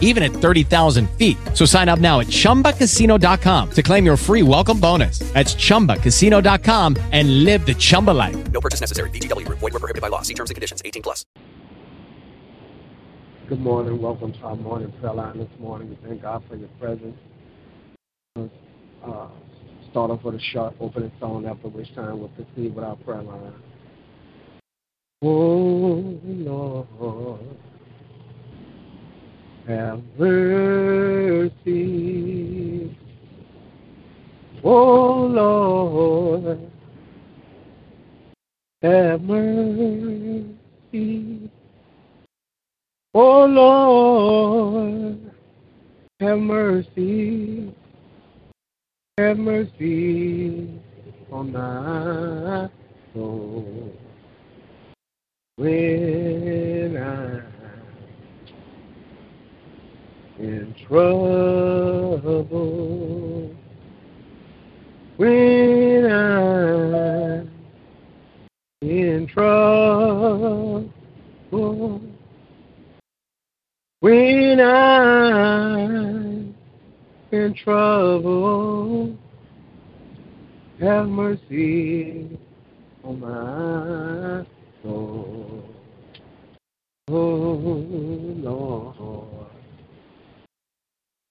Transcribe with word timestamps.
even 0.00 0.22
at 0.22 0.30
30,000 0.30 1.10
feet. 1.18 1.36
So 1.52 1.66
sign 1.66 1.90
up 1.90 1.98
now 1.98 2.20
at 2.20 2.28
chumbacasino.com 2.28 3.70
to 3.72 3.82
claim 3.82 4.06
your 4.06 4.16
free 4.16 4.42
welcome 4.42 4.80
bonus. 4.80 5.18
That's 5.34 5.54
chumbacasino.com 5.54 6.96
and 7.12 7.44
live 7.44 7.66
the 7.66 7.74
Chumba 7.74 8.12
life. 8.12 8.36
No 8.52 8.60
purchase 8.60 8.80
necessary. 8.80 9.10
VGW 9.10 9.44
Group. 9.44 9.58
Void 9.58 9.74
were 9.74 9.80
prohibited 9.80 10.00
by 10.02 10.08
law. 10.08 10.22
See 10.22 10.34
terms 10.34 10.50
and 10.50 10.54
conditions. 10.54 10.80
18 10.84 11.02
plus. 11.02 11.26
Good 13.46 13.60
morning. 13.60 14.00
Welcome 14.00 14.32
to 14.32 14.38
our 14.40 14.56
morning 14.56 14.90
prayer 15.00 15.12
line 15.12 15.36
this 15.36 15.50
morning. 15.60 15.90
We 15.90 16.08
thank 16.08 16.22
God 16.22 16.42
for 16.48 16.56
your 16.56 16.70
presence. 16.80 17.18
Uh, 18.36 19.28
start 19.90 20.10
off 20.10 20.24
with 20.24 20.36
a 20.36 20.40
short 20.40 20.74
opening 20.80 21.12
song, 21.20 21.44
after 21.44 21.68
which 21.68 21.94
time 21.94 22.20
we'll 22.20 22.30
proceed 22.30 22.74
with 22.74 22.82
our 22.82 22.96
prayer 22.96 23.20
line. 23.20 23.52
Oh, 25.20 26.18
Lord, 26.24 27.38
have 29.66 30.02
mercy. 30.18 31.54
Oh, 34.62 35.26
Lord, 35.26 36.70
have 38.82 39.22
mercy. 39.22 40.54
Oh, 43.14 43.44
Lord, 43.46 45.30
have 46.20 46.38
mercy. 46.38 47.74
Have 49.18 49.38
mercy 49.38 50.80
on 51.30 51.52
my 51.52 52.68
soul. 53.14 53.92
When 55.56 56.96
I'm 56.96 57.43
in 60.44 60.74
trouble, 60.86 62.44
when 65.16 66.12
I'm 66.12 67.50
in 68.82 69.26
trouble, 69.26 70.90
when 74.00 74.60
I'm 74.60 76.54
in 77.32 77.54
trouble, 77.54 79.16
have 80.78 81.08
mercy 81.08 82.38
on 83.02 83.20
my 83.20 84.44
soul. 84.82 85.64
Oh 87.08 87.84
Lord, 88.36 89.23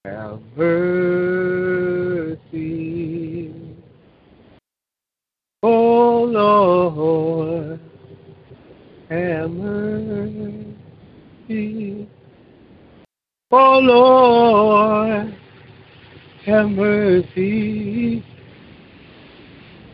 have 0.05 0.41
mercy. 0.57 1.93
Oh 5.63 6.23
Lord, 6.25 7.79
have 9.09 9.49
mercy. 9.49 10.75
Oh 13.49 13.79
Lord, 13.79 15.37
have 16.45 16.69
mercy. 16.69 18.25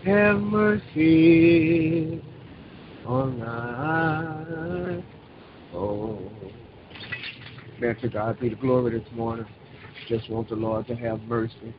Have 0.05 0.41
mercy 0.41 2.23
on 3.05 3.39
my 3.39 5.03
soul. 5.71 6.31
Man, 7.79 7.95
to 7.97 8.09
God 8.09 8.39
be 8.39 8.49
the 8.49 8.55
glory 8.55 8.97
this 8.97 9.07
morning. 9.11 9.45
Just 10.07 10.29
want 10.29 10.49
the 10.49 10.55
Lord 10.55 10.87
to 10.87 10.95
have 10.95 11.21
mercy. 11.23 11.73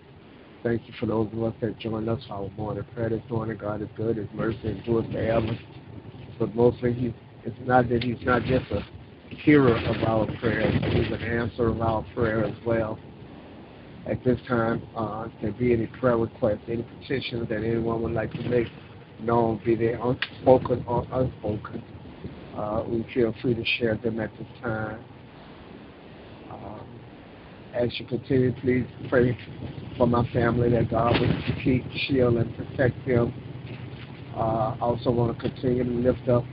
Thank 0.63 0.87
you 0.87 0.95
for 1.01 1.07
those 1.07 1.29
of 1.33 1.43
us 1.43 1.55
that 1.61 1.79
joined 1.79 2.09
us 2.09 2.23
for 2.27 2.35
our 2.35 2.51
morning 2.57 2.85
prayer 2.95 3.09
this 3.09 3.23
morning. 3.31 3.57
God 3.57 3.81
is 3.81 3.89
good. 3.97 4.19
His 4.19 4.29
mercy 4.35 4.69
endures 4.69 5.07
forever. 5.11 5.59
But 6.39 6.55
mostly, 6.55 6.93
he, 6.93 7.15
it's 7.45 7.57
not 7.63 7.89
that 7.89 8.05
He's 8.05 8.19
not 8.23 8.43
just 8.45 8.71
a 8.71 8.85
hearer 9.43 9.77
of 9.77 10.03
our 10.03 10.27
prayers, 10.39 10.75
He's 10.93 11.13
an 11.13 11.23
answer 11.23 11.69
of 11.69 11.81
our 11.81 12.05
prayer 12.15 12.45
as 12.45 12.55
well. 12.67 12.99
At 14.07 14.23
this 14.25 14.39
time, 14.49 14.83
uh, 14.97 15.29
if 15.29 15.43
there 15.43 15.53
be 15.53 15.73
any 15.73 15.87
prayer 15.87 16.17
requests, 16.17 16.61
any 16.69 16.83
petitions 16.83 17.49
that 17.49 17.63
anyone 17.63 18.03
would 18.03 18.13
like 18.13 18.33
to 18.33 18.43
make 18.43 18.67
known, 19.21 19.61
be 19.65 19.75
they 19.75 19.93
unspoken 19.93 20.85
or 20.87 21.07
unspoken, 21.13 21.83
uh, 22.57 22.83
we 22.87 23.07
feel 23.15 23.35
free 23.41 23.55
to 23.55 23.65
share 23.79 23.97
them 23.97 24.21
at 24.21 24.31
this 24.39 24.49
time. 24.63 25.05
Um, 26.51 27.00
as 27.75 27.89
you 27.99 28.07
continue, 28.07 28.53
please 28.61 28.87
pray 29.09 29.37
for 29.97 30.07
my 30.07 30.27
family 30.33 30.71
that 30.71 30.91
God 30.91 31.21
would 31.21 31.37
keep, 31.63 31.85
shield, 32.07 32.37
and 32.37 32.55
protect 32.57 32.95
them. 33.07 33.35
Uh, 34.35 34.75
I 34.75 34.77
also 34.81 35.11
want 35.11 35.37
to 35.37 35.51
continue 35.51 35.85
to 35.85 35.91
lift 35.91 36.29
up 36.29 36.45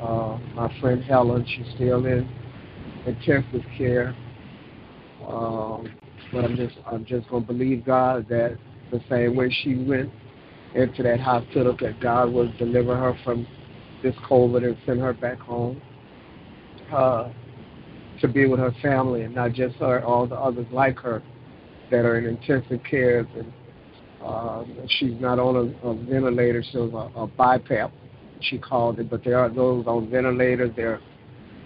uh, 0.00 0.38
my 0.54 0.72
friend 0.80 1.02
Helen. 1.02 1.46
She's 1.46 1.66
still 1.74 2.06
in 2.06 2.28
intensive 3.06 3.62
care. 3.76 4.16
Um, 5.26 5.92
but 6.32 6.44
I'm 6.44 6.56
just 6.56 6.76
I'm 6.86 7.04
just 7.04 7.28
gonna 7.28 7.44
believe 7.44 7.84
God 7.84 8.28
that 8.28 8.56
the 8.90 9.00
same 9.08 9.36
way 9.36 9.50
she 9.62 9.76
went 9.76 10.10
into 10.74 11.02
that 11.02 11.20
hospital 11.20 11.76
that 11.80 12.00
God 12.00 12.32
will 12.32 12.52
deliver 12.58 12.96
her 12.96 13.16
from 13.24 13.46
this 14.02 14.14
COVID 14.28 14.64
and 14.64 14.76
send 14.84 15.00
her 15.00 15.12
back 15.12 15.40
home 15.40 15.80
uh, 16.92 17.30
to 18.26 18.32
be 18.32 18.46
with 18.46 18.58
her 18.58 18.74
family 18.80 19.22
and 19.22 19.34
not 19.34 19.52
just 19.52 19.76
her, 19.76 20.02
all 20.02 20.26
the 20.26 20.34
others 20.34 20.66
like 20.72 20.98
her 20.98 21.22
that 21.90 22.06
are 22.06 22.18
in 22.18 22.24
intensive 22.24 22.80
care. 22.88 23.18
And 23.18 23.52
uh, 24.24 24.64
she's 24.88 25.20
not 25.20 25.38
on 25.38 25.56
a, 25.56 25.86
a 25.86 25.94
ventilator; 25.94 26.62
she's 26.62 26.74
a, 26.74 26.78
a 26.80 27.28
BiPAP, 27.38 27.92
she 28.40 28.58
called 28.58 28.98
it. 28.98 29.10
But 29.10 29.24
there 29.24 29.38
are 29.38 29.50
those 29.50 29.86
on 29.86 30.10
ventilators. 30.10 30.70
There 30.74 30.94
are 30.94 31.00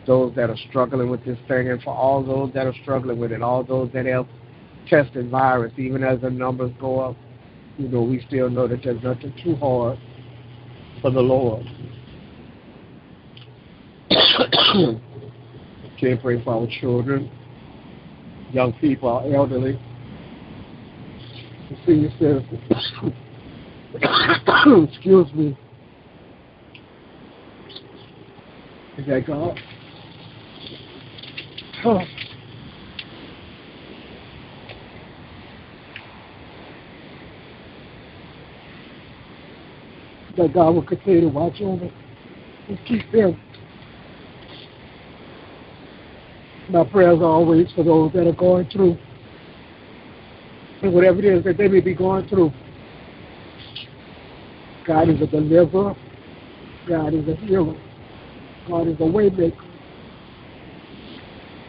those 0.07 0.35
that 0.35 0.51
are 0.51 0.57
struggling 0.69 1.11
with 1.11 1.25
this 1.25 1.39
thing, 1.47 1.71
and 1.71 1.81
for 1.83 1.95
all 1.95 2.25
those 2.25 2.53
that 2.55 2.67
are 2.67 2.75
struggling 2.83 3.21
with 3.21 3.31
it, 3.31 3.41
all 3.41 3.63
those 3.63 3.91
that 3.95 4.07
have 4.07 4.27
tested 4.89 5.31
virus, 5.31 5.73
even 5.77 6.03
as 6.03 6.21
the 6.23 6.31
numbers 6.31 6.73
go 6.81 6.99
up, 6.99 7.17
you 7.77 7.89
know, 7.89 8.03
we 8.03 8.25
still 8.27 8.51
know 8.51 8.67
that 8.67 8.83
there's 8.83 9.03
nothing 9.03 9.33
too 9.45 9.55
hard 9.57 9.97
for 11.03 11.13
the 11.13 11.21
Lord. 11.21 11.65
Can't 16.01 16.21
pray 16.23 16.43
for 16.43 16.55
our 16.55 16.67
children, 16.81 17.31
young 18.53 18.73
people, 18.75 19.09
our 19.09 19.35
elderly, 19.35 19.79
senior 21.85 22.11
citizens. 22.19 22.61
Excuse 24.93 25.33
me. 25.35 25.59
Is 28.97 29.07
that 29.07 29.27
God? 29.27 29.59
Oh. 31.85 32.01
that 40.39 40.55
God 40.55 40.71
will 40.75 40.85
continue 40.85 41.23
to 41.23 41.29
watch 41.29 41.61
over 41.61 41.91
and 42.69 42.79
keep 42.87 43.11
them. 43.11 43.39
My 46.71 46.85
prayers 46.85 47.19
are 47.21 47.25
always 47.25 47.71
for 47.73 47.83
those 47.83 48.13
that 48.13 48.27
are 48.27 48.33
going 48.33 48.67
through, 48.69 48.99
and 50.83 50.93
whatever 50.93 51.19
it 51.19 51.25
is 51.25 51.45
that 51.45 51.57
they 51.57 51.67
may 51.67 51.81
be 51.81 51.95
going 51.95 52.29
through. 52.29 52.53
God 54.87 55.09
is 55.09 55.21
a 55.23 55.27
deliverer. 55.27 55.97
God 56.87 57.15
is 57.15 57.27
a 57.29 57.37
healer. 57.37 57.79
God 58.69 58.87
is 58.87 58.95
a 58.97 59.03
waymaker. 59.03 59.57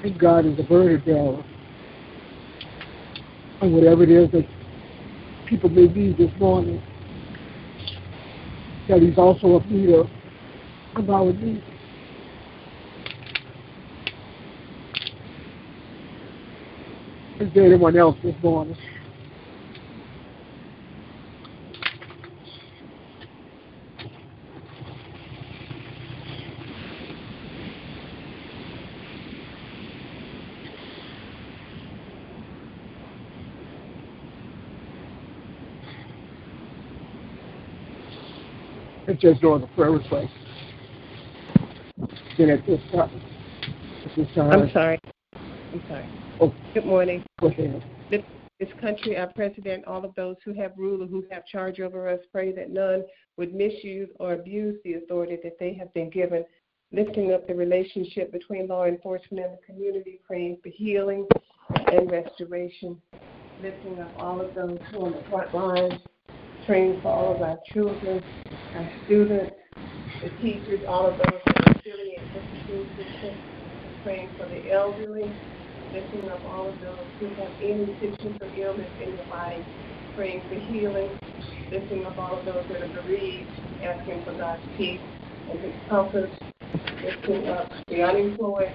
And 0.03 0.19
God 0.19 0.45
is 0.45 0.59
a 0.59 0.63
burden 0.63 1.01
bearer. 1.05 1.43
And 3.61 3.73
whatever 3.73 4.03
it 4.03 4.11
is 4.11 4.31
that 4.31 4.47
people 5.47 5.69
may 5.69 5.87
need 5.87 6.17
this 6.17 6.31
morning, 6.39 6.81
that 8.87 9.01
he's 9.01 9.17
also 9.17 9.47
a 9.47 9.61
leader 9.67 10.03
of 10.95 11.09
our 11.09 11.33
needs. 11.33 11.68
Is 17.39 17.47
there 17.53 17.65
anyone 17.65 17.95
else 17.95 18.17
this 18.21 18.35
morning? 18.43 18.75
It's 39.07 39.21
just 39.21 39.39
during 39.39 39.61
the 39.61 39.67
prayer 39.67 39.91
request. 39.91 40.27
Then 42.37 42.49
at 42.49 42.65
this 42.65 42.81
time, 42.91 43.21
this 44.17 44.27
time. 44.35 44.51
I'm 44.51 44.69
sorry. 44.71 44.99
I'm 45.73 45.81
sorry. 45.87 46.28
Oh. 46.41 46.53
Good 46.73 46.85
morning. 46.85 47.25
go 47.41 47.47
ahead. 47.47 47.83
This, 48.09 48.21
this 48.61 48.69
country, 48.79 49.17
our 49.17 49.27
president, 49.33 49.83
all 49.85 50.05
of 50.05 50.15
those 50.15 50.37
who 50.45 50.53
have 50.53 50.71
rule 50.77 51.03
or 51.03 51.05
who 51.05 51.25
have 51.29 51.45
charge 51.45 51.81
over 51.81 52.07
us, 52.07 52.19
pray 52.31 52.53
that 52.53 52.69
none 52.69 53.03
would 53.35 53.53
misuse 53.53 54.07
or 54.21 54.33
abuse 54.33 54.79
the 54.85 54.93
authority 54.93 55.37
that 55.43 55.57
they 55.59 55.73
have 55.73 55.93
been 55.93 56.09
given. 56.09 56.45
Lifting 56.93 57.33
up 57.33 57.45
the 57.45 57.53
relationship 57.53 58.31
between 58.31 58.67
law 58.67 58.85
enforcement 58.85 59.45
and 59.45 59.57
the 59.57 59.65
community, 59.65 60.21
praying 60.25 60.59
for 60.63 60.69
healing 60.69 61.27
and 61.91 62.09
restoration. 62.09 63.01
Lifting 63.61 63.99
up 63.99 64.13
all 64.17 64.39
of 64.39 64.55
those 64.55 64.79
who 64.91 65.01
are 65.01 65.05
on 65.07 65.11
the 65.11 65.23
front 65.29 65.53
lines, 65.53 66.01
praying 66.65 67.01
for 67.01 67.09
all 67.09 67.35
of 67.35 67.41
our 67.41 67.59
children, 67.73 68.23
our 68.75 68.89
students, 69.05 69.55
the 70.23 70.29
teachers, 70.41 70.79
all 70.87 71.07
of 71.07 71.17
those 71.17 71.41
that 71.45 71.67
are 71.67 71.71
affiliated 71.71 72.33
with 72.33 72.43
the 72.49 72.63
school 72.63 72.85
system, 72.95 73.37
praying 74.03 74.29
for 74.37 74.47
the 74.47 74.71
elderly, 74.71 75.29
lifting 75.93 76.29
up 76.29 76.43
all 76.45 76.69
of 76.69 76.79
those 76.79 77.05
who 77.19 77.27
have 77.35 77.51
any 77.61 77.97
sickness 77.99 78.41
or 78.41 78.53
illness 78.55 78.89
in 79.01 79.15
their 79.15 79.25
body, 79.25 79.63
praying 80.15 80.41
for 80.47 80.55
healing, 80.55 81.09
lifting 81.71 82.05
up 82.05 82.17
all 82.17 82.39
of 82.39 82.45
those 82.45 82.63
that 82.69 82.81
are 82.81 83.01
bereaved, 83.01 83.49
asking 83.83 84.23
for 84.23 84.33
God's 84.33 84.63
peace 84.77 85.01
and 85.49 85.59
His 85.59 85.73
comfort, 85.89 86.29
lifting 87.03 87.47
up 87.49 87.69
the 87.87 88.03
unemployed, 88.03 88.71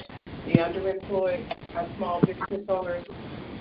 the 0.47 0.55
underemployed, 0.55 1.47
our 1.77 1.89
small 1.97 2.21
business 2.21 2.67
owners, 2.69 3.05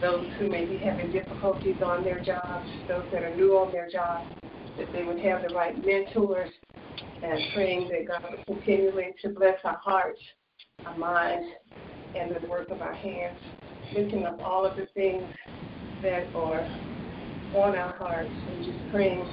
those 0.01 0.27
who 0.38 0.49
may 0.49 0.65
be 0.65 0.77
having 0.77 1.11
difficulties 1.11 1.77
on 1.85 2.03
their 2.03 2.19
jobs, 2.19 2.69
those 2.88 3.06
that 3.11 3.23
are 3.23 3.35
new 3.35 3.53
on 3.53 3.71
their 3.71 3.89
jobs, 3.89 4.29
that 4.77 4.91
they 4.91 5.03
would 5.03 5.19
have 5.19 5.41
the 5.47 5.53
right 5.53 5.75
mentors, 5.85 6.49
and 7.21 7.39
praying 7.53 7.89
that 7.89 8.07
God 8.07 8.31
would 8.31 8.45
continually 8.45 9.13
to 9.21 9.29
bless 9.29 9.57
our 9.63 9.77
hearts, 9.77 10.19
our 10.85 10.97
minds, 10.97 11.47
and 12.15 12.36
the 12.36 12.48
work 12.48 12.69
of 12.71 12.81
our 12.81 12.95
hands, 12.95 13.39
lifting 13.92 14.25
up 14.25 14.39
all 14.44 14.65
of 14.65 14.75
the 14.77 14.88
things 14.94 15.31
that 16.01 16.30
are 16.36 16.71
on 17.54 17.75
our 17.77 17.95
hearts, 17.95 18.36
and 18.48 18.63
just 18.63 18.88
praying 18.88 19.27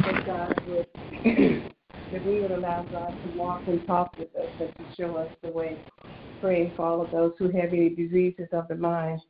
that 0.00 0.26
God 0.26 0.54
would 0.66 0.86
that 2.12 2.24
we 2.24 2.40
would 2.40 2.50
allow 2.52 2.84
God 2.84 3.14
to 3.22 3.28
walk 3.30 3.64
and 3.66 3.86
talk 3.86 4.16
with 4.18 4.34
us 4.36 4.50
and 4.60 4.74
to 4.78 4.86
show 4.96 5.16
us 5.16 5.30
the 5.42 5.50
way. 5.50 5.80
Praying 6.40 6.74
for 6.76 6.86
all 6.86 7.02
of 7.02 7.10
those 7.12 7.34
who 7.38 7.50
have 7.50 7.72
any 7.72 7.90
diseases 7.90 8.48
of 8.52 8.68
the 8.68 8.76
mind, 8.76 9.20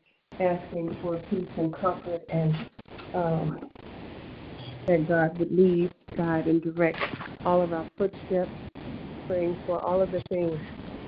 asking 0.41 0.97
for 1.01 1.19
peace 1.19 1.51
and 1.57 1.73
comfort 1.75 2.23
and 2.33 2.59
um, 3.15 3.71
that 4.87 5.07
God 5.07 5.39
would 5.39 5.53
lead, 5.53 5.93
guide, 6.17 6.47
and 6.47 6.63
direct 6.63 7.05
all 7.45 7.63
of 7.63 7.73
our 7.73 7.89
footsteps. 7.99 8.53
Praying 9.27 9.59
for 9.67 9.81
all 9.81 10.03
of 10.03 10.11
the 10.11 10.23
things 10.31 10.61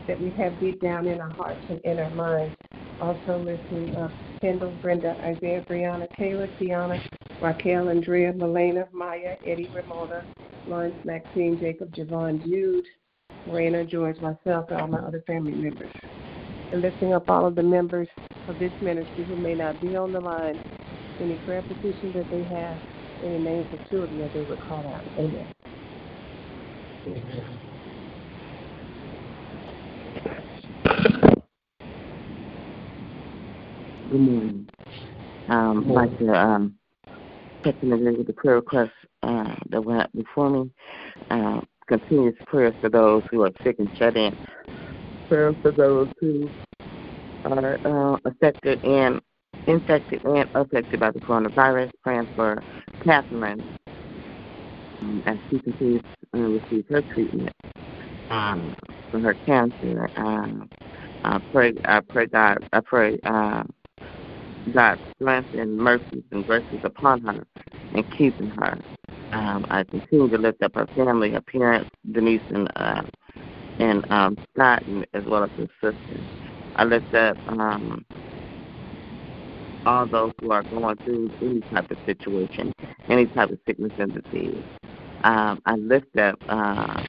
that 0.06 0.20
we 0.20 0.32
have 0.32 0.58
deep 0.58 0.80
down 0.80 1.06
in 1.06 1.20
our 1.20 1.30
hearts 1.30 1.64
and 1.68 1.80
in 1.84 1.98
our 1.98 2.10
minds. 2.10 2.54
Also 3.00 3.38
lifting 3.38 3.94
up 3.96 4.10
uh, 4.10 4.14
Kendall, 4.40 4.72
Brenda, 4.72 5.16
Isaiah, 5.24 5.62
Brianna, 5.62 6.06
Taylor, 6.18 6.48
Tiana, 6.60 7.00
Raquel, 7.40 7.88
Andrea, 7.88 8.32
Melena, 8.32 8.86
Maya, 8.92 9.34
Eddie, 9.44 9.70
Ramona, 9.72 10.24
Lawrence, 10.66 10.96
Maxine, 11.04 11.58
Jacob, 11.58 11.92
Javon, 11.94 12.42
Jude, 12.42 12.84
Morena, 13.46 13.84
George, 13.84 14.20
myself, 14.20 14.70
and 14.70 14.80
all 14.80 14.86
my 14.86 14.98
other 14.98 15.22
family 15.26 15.54
members. 15.54 15.92
And 16.72 16.82
lifting 16.82 17.12
up 17.14 17.28
all 17.28 17.46
of 17.46 17.54
the 17.54 17.62
members 17.62 18.08
of 18.48 18.58
this 18.58 18.72
ministry 18.80 19.24
who 19.24 19.36
may 19.36 19.54
not 19.54 19.80
be 19.80 19.96
on 19.96 20.12
the 20.12 20.20
line, 20.20 20.60
any 21.20 21.36
prayer 21.36 21.62
petitions 21.62 22.14
that 22.14 22.30
they 22.30 22.44
have, 22.44 22.80
any 23.22 23.38
names 23.38 23.72
of 23.72 23.84
children 23.88 24.18
that 24.20 24.32
they 24.32 24.42
would 24.42 24.60
call 24.60 24.86
out. 24.94 25.06
Amen. 25.18 25.46
Amen. 27.06 27.63
Good 34.14 34.20
morning. 34.20 34.68
Um, 35.48 35.86
I'd 35.88 35.92
like 35.92 36.18
to 36.20 36.32
um, 36.32 36.74
touch 37.64 37.74
and 37.82 37.94
agree 37.94 38.14
with 38.14 38.28
the 38.28 38.32
prayer 38.32 38.54
requests 38.54 38.90
uh, 39.24 39.56
that 39.70 39.82
went 39.82 40.02
up 40.02 40.12
before 40.14 40.50
me. 40.50 40.70
Uh, 41.32 41.62
continuous 41.88 42.36
prayers 42.46 42.74
for 42.80 42.90
those 42.90 43.24
who 43.28 43.42
are 43.42 43.50
sick 43.64 43.74
and 43.80 43.90
shut 43.96 44.16
in. 44.16 44.32
Prayers 45.28 45.56
for 45.62 45.72
those 45.72 46.10
who 46.20 46.48
are 47.44 47.80
uh, 47.84 48.16
affected 48.24 48.78
and 48.84 49.20
infected 49.66 50.22
and 50.22 50.46
affected 50.54 51.00
by 51.00 51.10
the 51.10 51.18
coronavirus. 51.18 51.90
Praying 52.04 52.28
for 52.36 52.62
Catherine 53.04 53.64
um, 55.02 55.24
as 55.26 55.38
she 55.50 55.58
continues 55.58 56.02
to 56.32 56.60
receive 56.70 56.84
her 56.88 57.02
treatment 57.12 57.50
um, 58.30 58.76
for 59.10 59.18
her 59.18 59.34
cancer. 59.44 60.08
Um, 60.14 60.70
I 61.24 61.40
pray, 61.50 61.72
I 61.84 61.98
pray 61.98 62.26
God, 62.26 62.58
I 62.72 62.78
pray 62.78 63.18
uh, 63.24 63.64
God's 64.72 65.00
and 65.20 65.76
mercies 65.76 66.24
and 66.30 66.46
graces 66.46 66.80
upon 66.84 67.22
her 67.22 67.46
and 67.94 68.10
keeping 68.16 68.48
her. 68.50 68.78
Um, 69.32 69.66
I 69.68 69.84
continue 69.84 70.28
to 70.28 70.38
lift 70.38 70.62
up 70.62 70.74
her 70.74 70.86
family, 70.94 71.32
her 71.32 71.40
parents, 71.40 71.90
Denise 72.12 72.40
and 72.50 72.70
uh, 72.76 73.02
and 73.78 74.10
um, 74.10 74.38
Scott, 74.54 74.82
and, 74.86 75.06
as 75.14 75.24
well 75.24 75.44
as 75.44 75.50
his 75.56 75.68
sister. 75.80 76.20
I 76.76 76.84
lift 76.84 77.12
up 77.14 77.36
um, 77.48 78.04
all 79.86 80.06
those 80.06 80.32
who 80.40 80.50
are 80.52 80.62
going 80.62 80.96
through 80.98 81.30
any 81.42 81.60
type 81.62 81.90
of 81.90 81.98
situation, 82.06 82.72
any 83.08 83.26
type 83.26 83.50
of 83.50 83.58
sickness 83.66 83.92
and 83.98 84.14
disease. 84.22 84.62
Um, 85.24 85.60
I 85.66 85.74
lift 85.76 86.16
up 86.16 86.38
uh, 86.48 87.02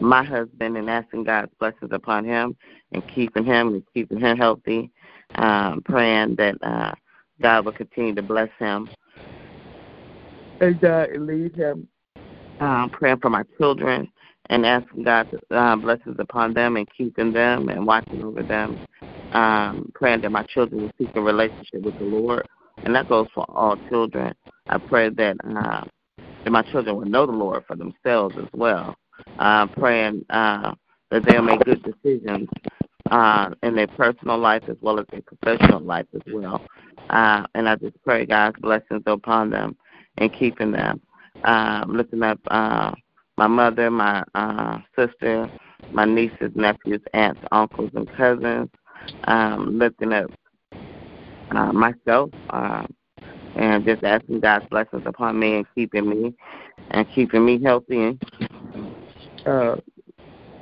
my 0.00 0.22
husband 0.24 0.76
and 0.76 0.90
asking 0.90 1.24
God's 1.24 1.52
blessings 1.58 1.90
upon 1.92 2.24
him 2.24 2.56
and 2.92 3.02
keeping 3.14 3.44
him 3.44 3.68
and 3.68 3.82
keeping 3.94 4.20
him 4.20 4.36
healthy. 4.36 4.90
Um, 5.36 5.82
praying 5.84 6.36
that 6.36 6.56
uh, 6.62 6.92
God 7.42 7.64
will 7.64 7.72
continue 7.72 8.14
to 8.14 8.22
bless 8.22 8.50
him 8.58 8.88
and 10.60 10.80
God 10.80 11.10
and 11.10 11.26
lead 11.26 11.54
him. 11.56 11.88
Um, 12.60 12.90
praying 12.90 13.18
for 13.18 13.30
my 13.30 13.42
children 13.58 14.08
and 14.50 14.64
asking 14.64 15.04
God's 15.04 15.30
uh, 15.50 15.76
blessings 15.76 16.16
upon 16.18 16.54
them 16.54 16.76
and 16.76 16.86
keeping 16.96 17.32
them 17.32 17.68
and 17.68 17.86
watching 17.86 18.22
over 18.22 18.42
them. 18.42 18.80
Um, 19.32 19.90
praying 19.94 20.20
that 20.20 20.30
my 20.30 20.44
children 20.44 20.82
will 20.82 20.92
seek 20.98 21.14
a 21.16 21.20
relationship 21.20 21.82
with 21.82 21.98
the 21.98 22.04
Lord, 22.04 22.46
and 22.84 22.94
that 22.94 23.08
goes 23.08 23.26
for 23.34 23.44
all 23.48 23.76
children. 23.88 24.32
I 24.68 24.78
pray 24.78 25.08
that 25.08 25.36
uh, 25.44 25.84
that 26.44 26.50
my 26.50 26.62
children 26.62 26.96
will 26.96 27.06
know 27.06 27.26
the 27.26 27.32
Lord 27.32 27.64
for 27.66 27.74
themselves 27.74 28.36
as 28.38 28.48
well. 28.52 28.94
Uh, 29.38 29.66
praying 29.66 30.24
uh, 30.30 30.74
that 31.10 31.24
they'll 31.24 31.42
make 31.42 31.64
good 31.64 31.82
decisions 31.82 32.48
uh, 33.10 33.50
in 33.62 33.74
their 33.74 33.86
personal 33.86 34.38
life 34.38 34.62
as 34.68 34.76
well 34.80 34.98
as 34.98 35.06
their 35.10 35.22
professional 35.22 35.80
life 35.80 36.06
as 36.14 36.22
well. 36.32 36.60
Uh, 37.10 37.46
and 37.54 37.68
I 37.68 37.76
just 37.76 38.02
pray 38.02 38.24
God's 38.26 38.58
blessings 38.60 39.02
upon 39.06 39.50
them 39.50 39.76
and 40.18 40.32
keeping 40.32 40.72
them. 40.72 41.00
Uh, 41.42 41.84
lifting 41.88 42.22
up 42.22 42.38
uh, 42.48 42.92
my 43.36 43.46
mother, 43.46 43.90
my 43.90 44.24
uh, 44.34 44.78
sister, 44.96 45.50
my 45.92 46.04
nieces, 46.04 46.52
nephews, 46.54 47.02
aunts, 47.12 47.40
uncles, 47.52 47.90
and 47.94 48.08
cousins. 48.16 48.70
Um, 49.24 49.78
lifting 49.78 50.12
up 50.12 50.30
uh, 51.50 51.72
myself 51.72 52.30
uh, 52.50 52.86
and 53.56 53.84
just 53.84 54.02
asking 54.02 54.40
God's 54.40 54.66
blessings 54.70 55.02
upon 55.06 55.38
me 55.38 55.56
and 55.56 55.66
keeping 55.74 56.08
me 56.08 56.34
and 56.90 57.06
keeping 57.14 57.44
me 57.44 57.62
healthy. 57.62 58.18
Uh, 59.44 59.76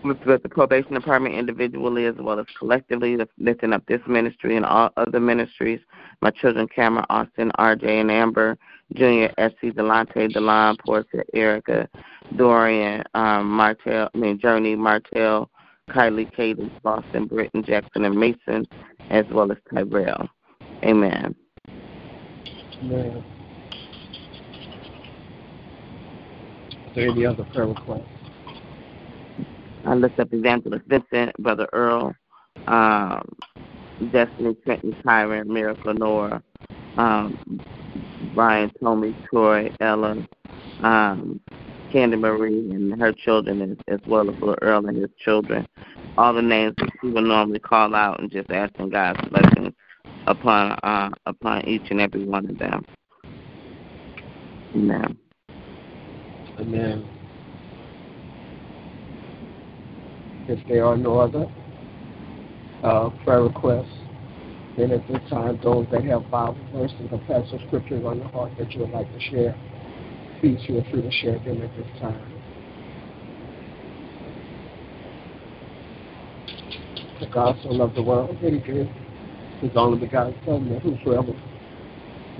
with 0.04 0.18
the 0.24 0.48
probation 0.48 0.94
department 0.94 1.34
individually 1.34 2.06
as 2.06 2.14
well 2.18 2.38
as 2.38 2.46
collectively, 2.58 3.16
lifting 3.38 3.72
up 3.72 3.84
this 3.86 4.00
ministry 4.06 4.56
and 4.56 4.64
all 4.64 4.90
other 4.96 5.20
ministries. 5.20 5.80
My 6.20 6.30
children, 6.30 6.68
Cameron, 6.68 7.06
Austin, 7.08 7.50
RJ, 7.58 7.84
and 7.84 8.10
Amber, 8.10 8.58
Junior, 8.94 9.32
SC, 9.38 9.74
Delante, 9.74 10.32
Delon, 10.32 10.78
Portia, 10.84 11.24
Erica, 11.34 11.88
Dorian, 12.36 13.02
um, 13.14 13.50
Martell, 13.50 14.08
I 14.14 14.18
mean, 14.18 14.38
Journey, 14.38 14.76
Martell, 14.76 15.50
Kylie, 15.90 16.34
Katie, 16.34 16.70
Boston, 16.82 17.26
Britton, 17.26 17.64
Jackson, 17.64 18.04
and 18.04 18.18
Mason, 18.18 18.66
as 19.10 19.24
well 19.30 19.50
as 19.50 19.58
Tyrell. 19.72 20.28
Amen. 20.84 21.34
Amen. 22.82 23.24
Are 26.86 26.94
there 26.94 27.08
any 27.08 27.24
other 27.24 27.44
prayer 27.44 27.66
requests? 27.66 28.21
I 29.84 29.94
lift 29.94 30.18
up 30.20 30.32
Evangelist 30.32 30.84
Vincent, 30.86 31.36
Brother 31.38 31.68
Earl, 31.72 32.14
um, 32.66 33.28
Destiny, 34.12 34.56
Trenton, 34.64 34.96
Tyron, 35.04 35.46
Miracle, 35.46 35.94
Nora, 35.94 36.42
um, 36.96 37.60
Brian, 38.34 38.70
Tommy, 38.82 39.16
Troy, 39.28 39.70
Ella, 39.80 40.26
um, 40.82 41.40
Candy 41.92 42.16
Marie, 42.16 42.70
and 42.70 42.98
her 43.00 43.12
children, 43.12 43.60
as, 43.62 43.76
as 43.88 44.00
well 44.06 44.28
as 44.28 44.34
Little 44.36 44.56
Earl 44.62 44.86
and 44.86 44.96
his 44.96 45.10
children. 45.18 45.66
All 46.16 46.32
the 46.32 46.42
names 46.42 46.74
that 46.78 46.90
she 47.00 47.08
would 47.08 47.24
normally 47.24 47.58
call 47.58 47.94
out, 47.94 48.20
and 48.20 48.30
just 48.30 48.50
asking 48.50 48.90
God's 48.90 49.28
blessing 49.28 49.74
upon 50.26 50.72
uh, 50.82 51.10
upon 51.26 51.66
each 51.66 51.90
and 51.90 52.00
every 52.00 52.24
one 52.24 52.48
of 52.48 52.58
them. 52.58 52.84
Amen. 54.74 55.18
Amen. 56.58 57.21
If 60.48 60.66
there 60.68 60.84
are 60.84 60.96
no 60.96 61.20
other 61.20 61.46
uh, 62.82 63.10
prayer 63.24 63.42
requests, 63.42 63.86
then 64.76 64.90
at 64.90 65.06
this 65.06 65.20
time, 65.28 65.58
those 65.62 65.86
that 65.92 66.04
have 66.04 66.30
Bible 66.30 66.56
verses 66.72 67.08
or 67.10 67.18
passage 67.20 67.64
scriptures 67.66 68.04
on 68.04 68.18
your 68.18 68.28
heart 68.28 68.52
that 68.58 68.72
you 68.72 68.80
would 68.80 68.90
like 68.90 69.12
to 69.12 69.20
share, 69.20 69.56
please 70.40 70.58
feel 70.66 70.84
free 70.90 71.02
to 71.02 71.10
share 71.10 71.38
them 71.38 71.62
at 71.62 71.76
this 71.76 71.86
time. 72.00 72.32
The 77.20 77.26
God 77.28 77.56
so 77.62 77.68
loved 77.68 77.94
the 77.96 78.02
world 78.02 78.36
that 78.42 78.52
he 78.52 78.58
gave 78.58 78.88
his 79.60 79.70
only 79.76 79.98
begotten 79.98 80.34
Son, 80.44 80.68
that 80.70 80.82
whosoever 80.82 81.32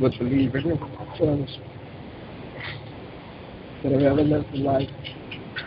would 0.01 0.19
believe 0.19 0.55
in 0.55 0.63
him 0.63 0.79
shall 1.17 1.47
that 3.85 3.93
have 3.93 4.03
everlasting 4.03 4.65
life. 4.65 4.89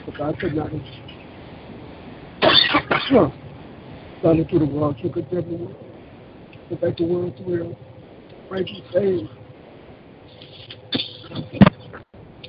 For 0.03 0.11
God 0.17 0.39
could 0.39 0.55
not 0.55 0.71
Son 3.09 3.31
into 4.39 4.57
the 4.57 4.65
world 4.65 4.97
to 5.01 5.09
condemn 5.09 5.47
the 5.49 5.55
world, 5.55 5.85
but 6.69 6.81
that 6.81 6.97
the 6.97 7.03
world 7.03 7.35
through 7.37 7.75
righteous 8.49 8.81
saved. 8.91 9.29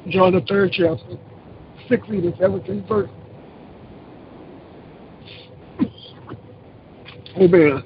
John 0.08 0.32
the 0.32 0.40
third 0.48 0.72
chapter, 0.72 1.18
six 1.88 2.06
to 2.06 2.34
seventeen 2.38 2.86
verse. 2.86 3.10
Amen. 7.36 7.82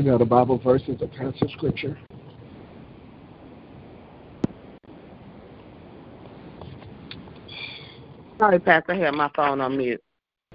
You 0.00 0.06
know, 0.06 0.16
the 0.16 0.24
Bible 0.24 0.56
verse 0.56 0.80
is 0.88 1.02
a 1.02 1.06
passage 1.06 1.42
of 1.42 1.50
scripture. 1.50 1.98
Sorry, 8.38 8.58
Pastor, 8.60 8.92
I 8.92 8.96
had 8.96 9.12
my 9.12 9.30
phone 9.36 9.60
on 9.60 9.76
mute. 9.76 10.02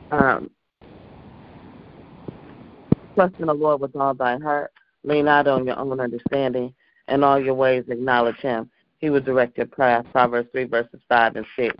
Um, 0.09 0.49
trust 3.13 3.35
in 3.37 3.45
the 3.45 3.53
Lord 3.53 3.81
with 3.81 3.95
all 3.95 4.15
thy 4.15 4.39
heart. 4.39 4.71
Lean 5.03 5.25
not 5.25 5.45
on 5.45 5.67
your 5.67 5.77
own 5.77 5.99
understanding. 5.99 6.73
and 7.07 7.23
all 7.23 7.39
your 7.39 7.53
ways 7.53 7.83
acknowledge 7.87 8.37
him. 8.37 8.71
He 8.97 9.11
will 9.11 9.21
direct 9.21 9.59
your 9.59 9.67
path. 9.67 10.07
Proverbs 10.11 10.49
3, 10.53 10.63
verses 10.63 11.01
5 11.07 11.35
and 11.35 11.45
6. 11.55 11.75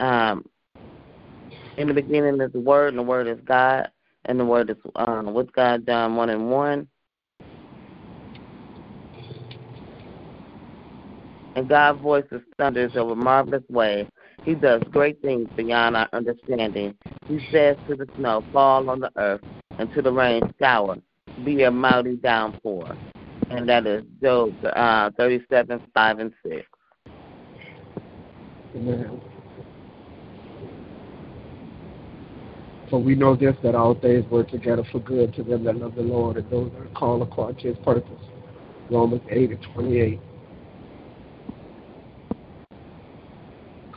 Um, 0.00 0.46
in 1.76 1.86
the 1.86 1.92
beginning 1.92 2.40
is 2.40 2.50
the 2.52 2.60
Word, 2.60 2.88
and 2.94 2.98
the 2.98 3.02
Word 3.02 3.26
is 3.26 3.38
God, 3.44 3.90
and 4.28 4.38
the 4.38 4.44
Word 4.44 4.70
is 4.70 4.76
um, 4.94 5.32
with 5.34 5.52
God, 5.52 5.86
John 5.86 6.14
1 6.14 6.30
and 6.30 6.50
1. 6.50 6.88
And 11.56 11.68
God's 11.68 12.00
voice 12.00 12.24
is 12.30 12.42
thunders 12.58 12.92
over 12.94 13.16
marvelous 13.16 13.64
ways. 13.68 14.06
He 14.44 14.54
does 14.54 14.82
great 14.90 15.20
things 15.22 15.48
beyond 15.56 15.96
our 15.96 16.08
understanding. 16.12 16.94
He 17.26 17.40
says 17.50 17.76
to 17.88 17.96
the 17.96 18.08
snow, 18.16 18.44
Fall 18.52 18.88
on 18.88 19.00
the 19.00 19.10
earth, 19.16 19.40
and 19.78 19.92
to 19.94 20.02
the 20.02 20.12
rain, 20.12 20.42
shower. 20.60 20.96
Be 21.44 21.62
a 21.64 21.70
mighty 21.70 22.16
downpour. 22.16 22.96
And 23.50 23.68
that 23.68 23.86
is 23.86 24.04
Job 24.22 24.52
uh, 24.64 25.10
37, 25.16 25.82
5 25.92 26.18
and 26.18 26.32
6. 26.44 26.66
Amen. 28.76 29.20
For 32.90 32.98
we 32.98 33.14
know 33.14 33.36
this, 33.36 33.54
that 33.62 33.74
all 33.74 33.94
things 33.94 34.28
work 34.30 34.48
together 34.50 34.84
for 34.90 35.00
good 35.00 35.34
to 35.34 35.42
them 35.42 35.64
that 35.64 35.76
love 35.76 35.94
the 35.94 36.02
Lord 36.02 36.36
and 36.36 36.50
those 36.50 36.72
that 36.72 36.80
are 36.80 36.94
called 36.94 37.22
according 37.22 37.60
to 37.62 37.68
his 37.68 37.78
purpose. 37.84 38.20
Romans 38.90 39.22
8 39.30 39.50
and 39.50 39.66
28. 39.74 40.20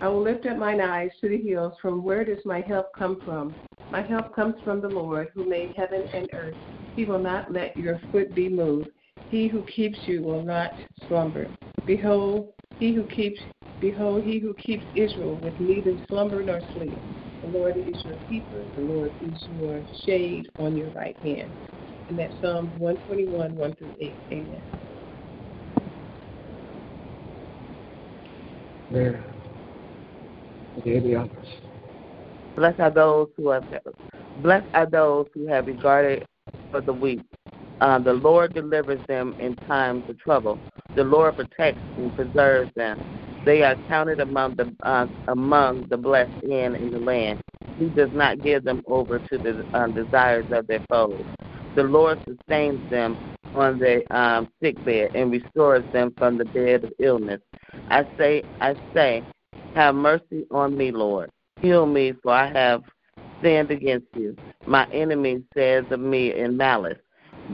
I 0.01 0.07
will 0.07 0.21
lift 0.21 0.45
up 0.47 0.57
mine 0.57 0.81
eyes 0.81 1.11
to 1.21 1.29
the 1.29 1.37
hills. 1.37 1.73
From 1.81 2.03
where 2.03 2.25
does 2.25 2.43
my 2.43 2.61
help 2.61 2.87
come 2.97 3.21
from? 3.23 3.55
My 3.91 4.01
help 4.01 4.35
comes 4.35 4.55
from 4.63 4.81
the 4.81 4.87
Lord 4.87 5.29
who 5.33 5.47
made 5.47 5.73
heaven 5.77 6.03
and 6.13 6.29
earth. 6.33 6.55
He 6.95 7.05
will 7.05 7.19
not 7.19 7.53
let 7.53 7.77
your 7.77 8.01
foot 8.11 8.33
be 8.33 8.49
moved. 8.49 8.89
He 9.29 9.47
who 9.47 9.61
keeps 9.63 9.99
you 10.05 10.21
will 10.23 10.43
not 10.43 10.71
slumber. 11.07 11.47
Behold, 11.85 12.51
he 12.79 12.93
who 12.93 13.03
keeps 13.03 13.39
behold 13.79 14.23
he 14.23 14.39
who 14.39 14.53
keeps 14.55 14.83
Israel 14.95 15.39
with 15.41 15.59
neither 15.59 15.95
slumber 16.09 16.43
nor 16.43 16.61
sleep. 16.73 16.93
The 17.41 17.47
Lord 17.47 17.75
is 17.77 18.03
your 18.05 18.17
keeper, 18.29 18.65
the 18.75 18.81
Lord 18.81 19.13
is 19.19 19.43
your 19.47 19.83
shade 20.05 20.49
on 20.59 20.77
your 20.77 20.91
right 20.91 21.17
hand. 21.23 21.55
And 22.07 22.17
that's 22.19 22.35
Psalms 22.39 22.73
one 22.77 22.97
twenty 22.97 23.27
one, 23.27 23.55
one 23.55 23.75
through 23.75 23.95
eight. 23.99 24.19
Amen. 24.31 24.61
Amen. 28.91 29.23
Any 30.85 31.15
others? 31.15 31.29
Blessed 32.55 32.79
are 32.79 32.91
those 32.91 33.29
who 33.37 33.49
have 33.49 33.63
blessed 34.35 34.67
are 34.73 34.85
those 34.85 35.27
who 35.33 35.47
have 35.47 35.67
regarded 35.67 36.25
for 36.69 36.81
the 36.81 36.93
weak. 36.93 37.21
Uh, 37.79 37.97
the 37.97 38.13
Lord 38.13 38.53
delivers 38.53 39.01
them 39.07 39.35
in 39.39 39.57
times 39.67 40.03
of 40.07 40.19
trouble. 40.19 40.59
The 40.95 41.03
Lord 41.03 41.35
protects 41.35 41.81
and 41.97 42.13
preserves 42.13 42.71
them. 42.75 42.99
They 43.45 43.63
are 43.63 43.75
counted 43.87 44.19
among 44.19 44.55
the 44.55 44.73
uh, 44.83 45.07
among 45.27 45.87
the 45.89 45.97
blessed 45.97 46.43
in 46.43 46.75
in 46.75 46.91
the 46.91 46.99
land. 46.99 47.41
He 47.79 47.85
does 47.89 48.11
not 48.13 48.43
give 48.43 48.63
them 48.63 48.83
over 48.87 49.17
to 49.19 49.37
the 49.37 49.65
uh, 49.73 49.87
desires 49.87 50.45
of 50.51 50.67
their 50.67 50.83
foes. 50.89 51.23
The 51.75 51.83
Lord 51.83 52.19
sustains 52.27 52.87
them 52.91 53.17
on 53.55 53.79
their 53.79 54.01
um, 54.15 54.49
sick 54.61 54.83
bed 54.85 55.11
and 55.15 55.31
restores 55.31 55.83
them 55.91 56.13
from 56.17 56.37
the 56.37 56.45
bed 56.45 56.83
of 56.83 56.93
illness. 56.99 57.41
I 57.89 58.05
say, 58.17 58.43
I 58.59 58.75
say, 58.93 59.23
have 59.75 59.95
mercy 59.95 60.45
on 60.51 60.77
me, 60.77 60.91
Lord. 60.91 61.31
Heal 61.61 61.85
me, 61.85 62.13
for 62.23 62.31
I 62.33 62.51
have 62.51 62.83
sinned 63.41 63.71
against 63.71 64.07
you. 64.13 64.37
My 64.65 64.85
enemy 64.91 65.43
says 65.55 65.85
of 65.91 65.99
me 65.99 66.33
in 66.35 66.57
malice, 66.57 66.99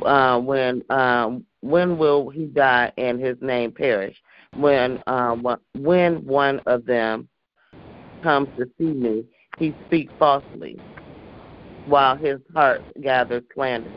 uh, 0.03 0.39
when 0.39 0.83
um, 0.89 1.45
when 1.61 1.97
will 1.97 2.29
he 2.29 2.45
die 2.45 2.91
and 2.97 3.19
his 3.19 3.37
name 3.41 3.71
perish? 3.71 4.15
When 4.55 5.01
uh, 5.07 5.35
when 5.75 6.25
one 6.25 6.59
of 6.65 6.85
them 6.85 7.27
comes 8.23 8.49
to 8.57 8.65
see 8.77 8.85
me, 8.85 9.25
he 9.57 9.75
speaks 9.85 10.13
falsely, 10.17 10.79
while 11.85 12.15
his 12.15 12.39
heart 12.53 12.81
gathers 13.01 13.43
slander. 13.53 13.91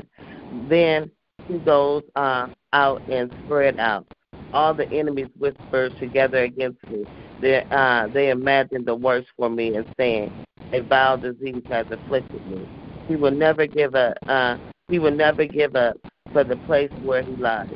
Then 0.68 1.10
he 1.46 1.58
goes 1.58 2.02
uh, 2.16 2.48
out 2.72 3.02
and 3.08 3.32
spread 3.44 3.78
out. 3.78 4.06
All 4.52 4.74
the 4.74 4.90
enemies 4.90 5.28
whisper 5.38 5.90
together 6.00 6.42
against 6.42 6.82
me. 6.88 7.04
They, 7.40 7.64
uh, 7.70 8.08
they 8.08 8.30
imagine 8.30 8.84
the 8.84 8.94
worst 8.94 9.28
for 9.36 9.48
me 9.48 9.76
and 9.76 9.86
saying, 9.96 10.32
a 10.72 10.80
vile 10.80 11.16
disease 11.16 11.62
has 11.68 11.86
afflicted 11.90 12.44
me. 12.48 12.68
He 13.08 13.16
will 13.16 13.30
never 13.30 13.66
give 13.66 13.94
up. 13.94 14.16
Uh, 14.26 14.56
he 14.88 14.98
will 14.98 15.12
never 15.14 15.44
give 15.44 15.76
up 15.76 15.96
for 16.32 16.44
the 16.44 16.56
place 16.56 16.90
where 17.02 17.22
he 17.22 17.36
lies. 17.36 17.68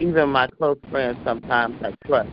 Even 0.00 0.30
my 0.30 0.46
close 0.46 0.78
friends 0.90 1.18
sometimes 1.24 1.76
I 1.82 1.92
trust 2.06 2.30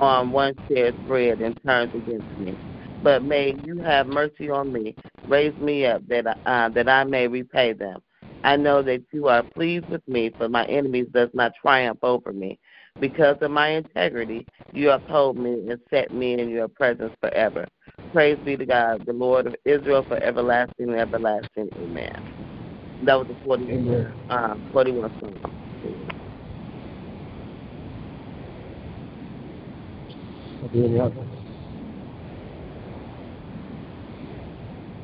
on 0.00 0.30
one 0.30 0.54
shared 0.68 1.06
bread 1.06 1.40
and 1.40 1.56
turns 1.64 1.94
against 1.94 2.28
me. 2.38 2.54
But 3.02 3.22
may 3.22 3.54
you 3.64 3.80
have 3.82 4.06
mercy 4.06 4.50
on 4.50 4.72
me. 4.72 4.96
Raise 5.26 5.56
me 5.58 5.86
up 5.86 6.06
that 6.08 6.26
uh, 6.46 6.68
that 6.70 6.88
I 6.88 7.04
may 7.04 7.28
repay 7.28 7.72
them. 7.72 8.00
I 8.42 8.56
know 8.56 8.82
that 8.82 9.02
you 9.12 9.28
are 9.28 9.42
pleased 9.42 9.88
with 9.88 10.06
me, 10.08 10.30
for 10.36 10.48
my 10.48 10.64
enemies 10.66 11.06
does 11.12 11.28
not 11.34 11.52
triumph 11.60 11.98
over 12.02 12.32
me. 12.32 12.58
Because 12.98 13.36
of 13.42 13.50
my 13.50 13.68
integrity, 13.68 14.46
you 14.72 14.90
uphold 14.90 15.36
me 15.36 15.68
and 15.70 15.78
set 15.90 16.12
me 16.12 16.38
in 16.40 16.48
your 16.48 16.68
presence 16.68 17.12
forever. 17.20 17.66
Praise 18.12 18.38
be 18.44 18.56
to 18.56 18.66
God, 18.66 19.04
the 19.06 19.12
Lord 19.12 19.46
of 19.46 19.56
Israel, 19.64 20.04
for 20.08 20.22
everlasting 20.22 20.90
and 20.90 20.98
everlasting. 20.98 21.70
Amen. 21.76 22.59
That 23.02 23.14
was 23.18 23.28
the 23.28 23.36
40, 23.42 23.64
Amen. 23.70 24.12
uh, 24.28 24.54
41 24.72 25.18
song. 25.18 25.40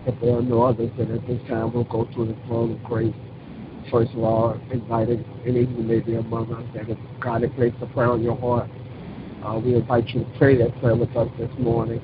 If 0.06 0.20
there 0.20 0.36
are 0.36 0.42
no 0.42 0.62
others, 0.62 0.90
then 0.98 1.10
at 1.10 1.26
this 1.26 1.40
time 1.48 1.72
we'll 1.72 1.84
go 1.84 2.08
through 2.12 2.26
the 2.28 2.36
throne 2.46 2.72
of 2.72 2.82
grace. 2.84 3.14
First 3.90 4.12
of 4.12 4.18
all, 4.22 4.60
inviting 4.70 5.24
any 5.46 5.64
who 5.64 5.82
may 5.82 6.00
be 6.00 6.16
among 6.16 6.52
us 6.52 6.64
that 6.74 6.90
if 6.90 6.98
God 7.20 7.42
has 7.42 7.50
placed 7.56 7.76
a 7.80 7.86
prayer 7.86 8.10
on 8.10 8.22
your 8.22 8.36
heart, 8.36 8.68
uh, 9.42 9.58
we 9.58 9.74
invite 9.74 10.08
you 10.08 10.24
to 10.24 10.30
pray 10.38 10.56
that 10.58 10.78
prayer 10.80 10.96
with 10.96 11.16
us 11.16 11.28
this 11.38 11.50
morning 11.58 12.00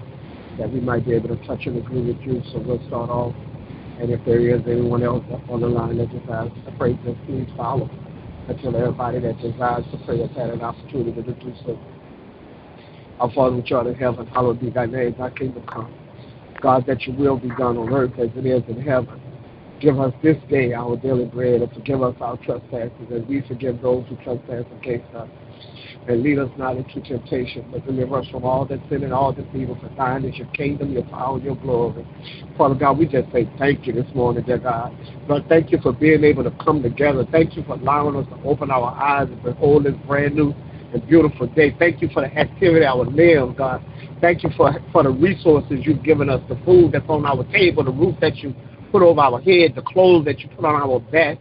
that 0.58 0.70
we 0.70 0.80
might 0.80 1.04
be 1.04 1.12
able 1.12 1.28
to 1.28 1.46
touch 1.46 1.66
and 1.66 1.76
agree 1.76 2.02
with 2.02 2.20
you. 2.22 2.42
So 2.52 2.58
we'll 2.60 2.84
start 2.88 3.10
off. 3.10 3.34
And 4.02 4.10
if 4.10 4.24
there 4.24 4.40
is 4.40 4.60
anyone 4.66 5.04
else 5.04 5.24
on 5.48 5.60
the 5.60 5.68
line 5.68 5.96
that 5.98 6.10
desires 6.10 6.50
to 6.66 6.72
pray, 6.76 6.94
just 7.04 7.24
please 7.24 7.48
follow. 7.56 7.88
until 8.48 8.74
everybody 8.76 9.20
that 9.20 9.38
desires 9.40 9.84
to 9.92 9.98
pray 10.04 10.20
has 10.20 10.30
had 10.32 10.50
an 10.50 10.60
opportunity 10.60 11.22
to 11.22 11.32
do 11.32 11.54
so. 11.64 11.78
Our 13.20 13.30
Father 13.32 13.56
which 13.56 13.70
art 13.70 13.86
in 13.86 13.94
heaven, 13.94 14.26
hallowed 14.26 14.60
be 14.60 14.70
thy 14.70 14.86
name, 14.86 15.14
thy 15.16 15.30
kingdom 15.30 15.64
come. 15.66 15.94
God, 16.60 16.84
that 16.86 17.06
your 17.06 17.14
will 17.16 17.38
be 17.38 17.48
done 17.50 17.76
on 17.76 17.92
earth 17.92 18.18
as 18.18 18.30
it 18.34 18.44
is 18.44 18.62
in 18.68 18.82
heaven. 18.82 19.20
Give 19.80 20.00
us 20.00 20.12
this 20.22 20.36
day 20.50 20.72
our 20.72 20.96
daily 20.96 21.26
bread 21.26 21.62
and 21.62 21.72
forgive 21.72 22.02
us 22.02 22.16
our 22.20 22.36
trespasses 22.38 23.12
as 23.14 23.22
we 23.28 23.42
forgive 23.46 23.80
those 23.80 24.04
who 24.08 24.16
trespass 24.16 24.64
against 24.80 25.14
us. 25.14 25.28
And 26.08 26.22
lead 26.22 26.40
us 26.40 26.50
not 26.58 26.76
into 26.76 27.00
temptation, 27.00 27.68
but 27.70 27.86
deliver 27.86 28.18
us 28.18 28.28
from 28.28 28.44
all 28.44 28.64
that 28.66 28.80
sin 28.88 29.04
and 29.04 29.12
all 29.12 29.32
that 29.32 29.46
evil. 29.54 29.78
For 29.80 29.88
thine 29.96 30.24
is 30.24 30.36
your 30.36 30.48
kingdom, 30.48 30.92
your 30.92 31.04
power, 31.04 31.38
your 31.38 31.54
glory. 31.54 32.04
Father 32.58 32.74
God, 32.74 32.98
we 32.98 33.06
just 33.06 33.30
say 33.30 33.48
thank 33.56 33.86
you 33.86 33.92
this 33.92 34.12
morning, 34.12 34.42
dear 34.44 34.58
God. 34.58 34.96
Lord, 35.28 35.44
thank 35.48 35.70
you 35.70 35.78
for 35.80 35.92
being 35.92 36.24
able 36.24 36.42
to 36.42 36.50
come 36.64 36.82
together. 36.82 37.24
Thank 37.30 37.56
you 37.56 37.62
for 37.62 37.74
allowing 37.74 38.16
us 38.16 38.26
to 38.30 38.42
open 38.44 38.72
our 38.72 38.92
eyes 39.00 39.28
and 39.28 39.40
behold 39.44 39.84
this 39.84 39.94
brand 40.06 40.34
new 40.34 40.52
and 40.92 41.06
beautiful 41.06 41.46
day. 41.46 41.74
Thank 41.78 42.02
you 42.02 42.08
for 42.12 42.22
the 42.22 42.36
activity 42.36 42.84
of 42.84 42.98
our 42.98 43.04
limbs, 43.04 43.56
God. 43.56 43.84
Thank 44.20 44.42
you 44.42 44.50
for, 44.56 44.72
for 44.92 45.04
the 45.04 45.10
resources 45.10 45.80
you've 45.82 46.02
given 46.02 46.28
us, 46.28 46.40
the 46.48 46.56
food 46.64 46.92
that's 46.92 47.08
on 47.08 47.24
our 47.26 47.44
table, 47.52 47.84
the 47.84 47.92
roof 47.92 48.16
that 48.20 48.36
you 48.38 48.54
put 48.90 49.02
over 49.02 49.20
our 49.20 49.40
head, 49.40 49.74
the 49.74 49.82
clothes 49.82 50.24
that 50.26 50.40
you 50.40 50.48
put 50.48 50.64
on 50.64 50.74
our 50.74 51.00
back. 51.00 51.38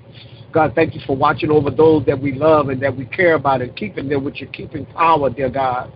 God, 0.51 0.73
thank 0.75 0.93
you 0.93 1.01
for 1.05 1.15
watching 1.15 1.49
over 1.49 1.71
those 1.71 2.05
that 2.05 2.19
we 2.19 2.33
love 2.33 2.69
and 2.69 2.81
that 2.81 2.95
we 2.95 3.05
care 3.05 3.35
about 3.35 3.61
and 3.61 3.75
keeping 3.75 4.09
them 4.09 4.23
with 4.23 4.35
your 4.35 4.49
keeping 4.49 4.85
power, 4.85 5.29
dear 5.29 5.49
God. 5.49 5.91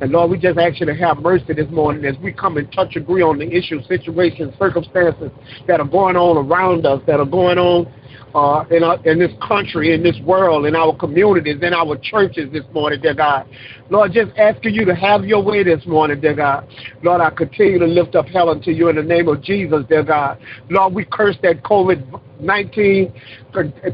And 0.00 0.12
Lord, 0.12 0.30
we 0.30 0.38
just 0.38 0.58
ask 0.58 0.80
you 0.80 0.86
to 0.86 0.94
have 0.94 1.18
mercy 1.18 1.54
this 1.54 1.70
morning 1.70 2.04
as 2.04 2.16
we 2.22 2.32
come 2.32 2.56
and 2.56 2.70
touch 2.72 2.96
agree 2.96 3.22
on 3.22 3.38
the 3.38 3.50
issues, 3.50 3.86
situations, 3.86 4.54
circumstances 4.58 5.30
that 5.66 5.80
are 5.80 5.86
going 5.86 6.16
on 6.16 6.36
around 6.46 6.84
us, 6.86 7.00
that 7.06 7.18
are 7.20 7.26
going 7.26 7.58
on 7.58 7.92
uh, 8.34 8.64
in, 8.70 8.82
our, 8.82 8.98
in 9.06 9.18
this 9.18 9.32
country, 9.46 9.94
in 9.94 10.02
this 10.02 10.18
world, 10.24 10.66
in 10.66 10.74
our 10.74 10.94
communities, 10.96 11.56
in 11.62 11.72
our 11.72 11.96
churches 11.96 12.52
this 12.52 12.64
morning, 12.72 13.00
dear 13.00 13.14
God. 13.14 13.48
Lord, 13.90 14.12
just 14.12 14.36
asking 14.38 14.74
you 14.74 14.84
to 14.86 14.94
have 14.94 15.24
your 15.24 15.42
way 15.42 15.62
this 15.62 15.84
morning, 15.86 16.20
dear 16.20 16.34
God. 16.34 16.66
Lord, 17.02 17.20
I 17.20 17.30
continue 17.30 17.78
to 17.78 17.86
lift 17.86 18.16
up 18.16 18.26
Helen 18.26 18.60
to 18.62 18.72
you 18.72 18.88
in 18.88 18.96
the 18.96 19.02
name 19.02 19.28
of 19.28 19.42
Jesus, 19.42 19.84
dear 19.88 20.02
God. 20.02 20.38
Lord, 20.70 20.94
we 20.94 21.04
curse 21.04 21.36
that 21.42 21.62
COVID 21.62 22.20
19. 22.40 23.12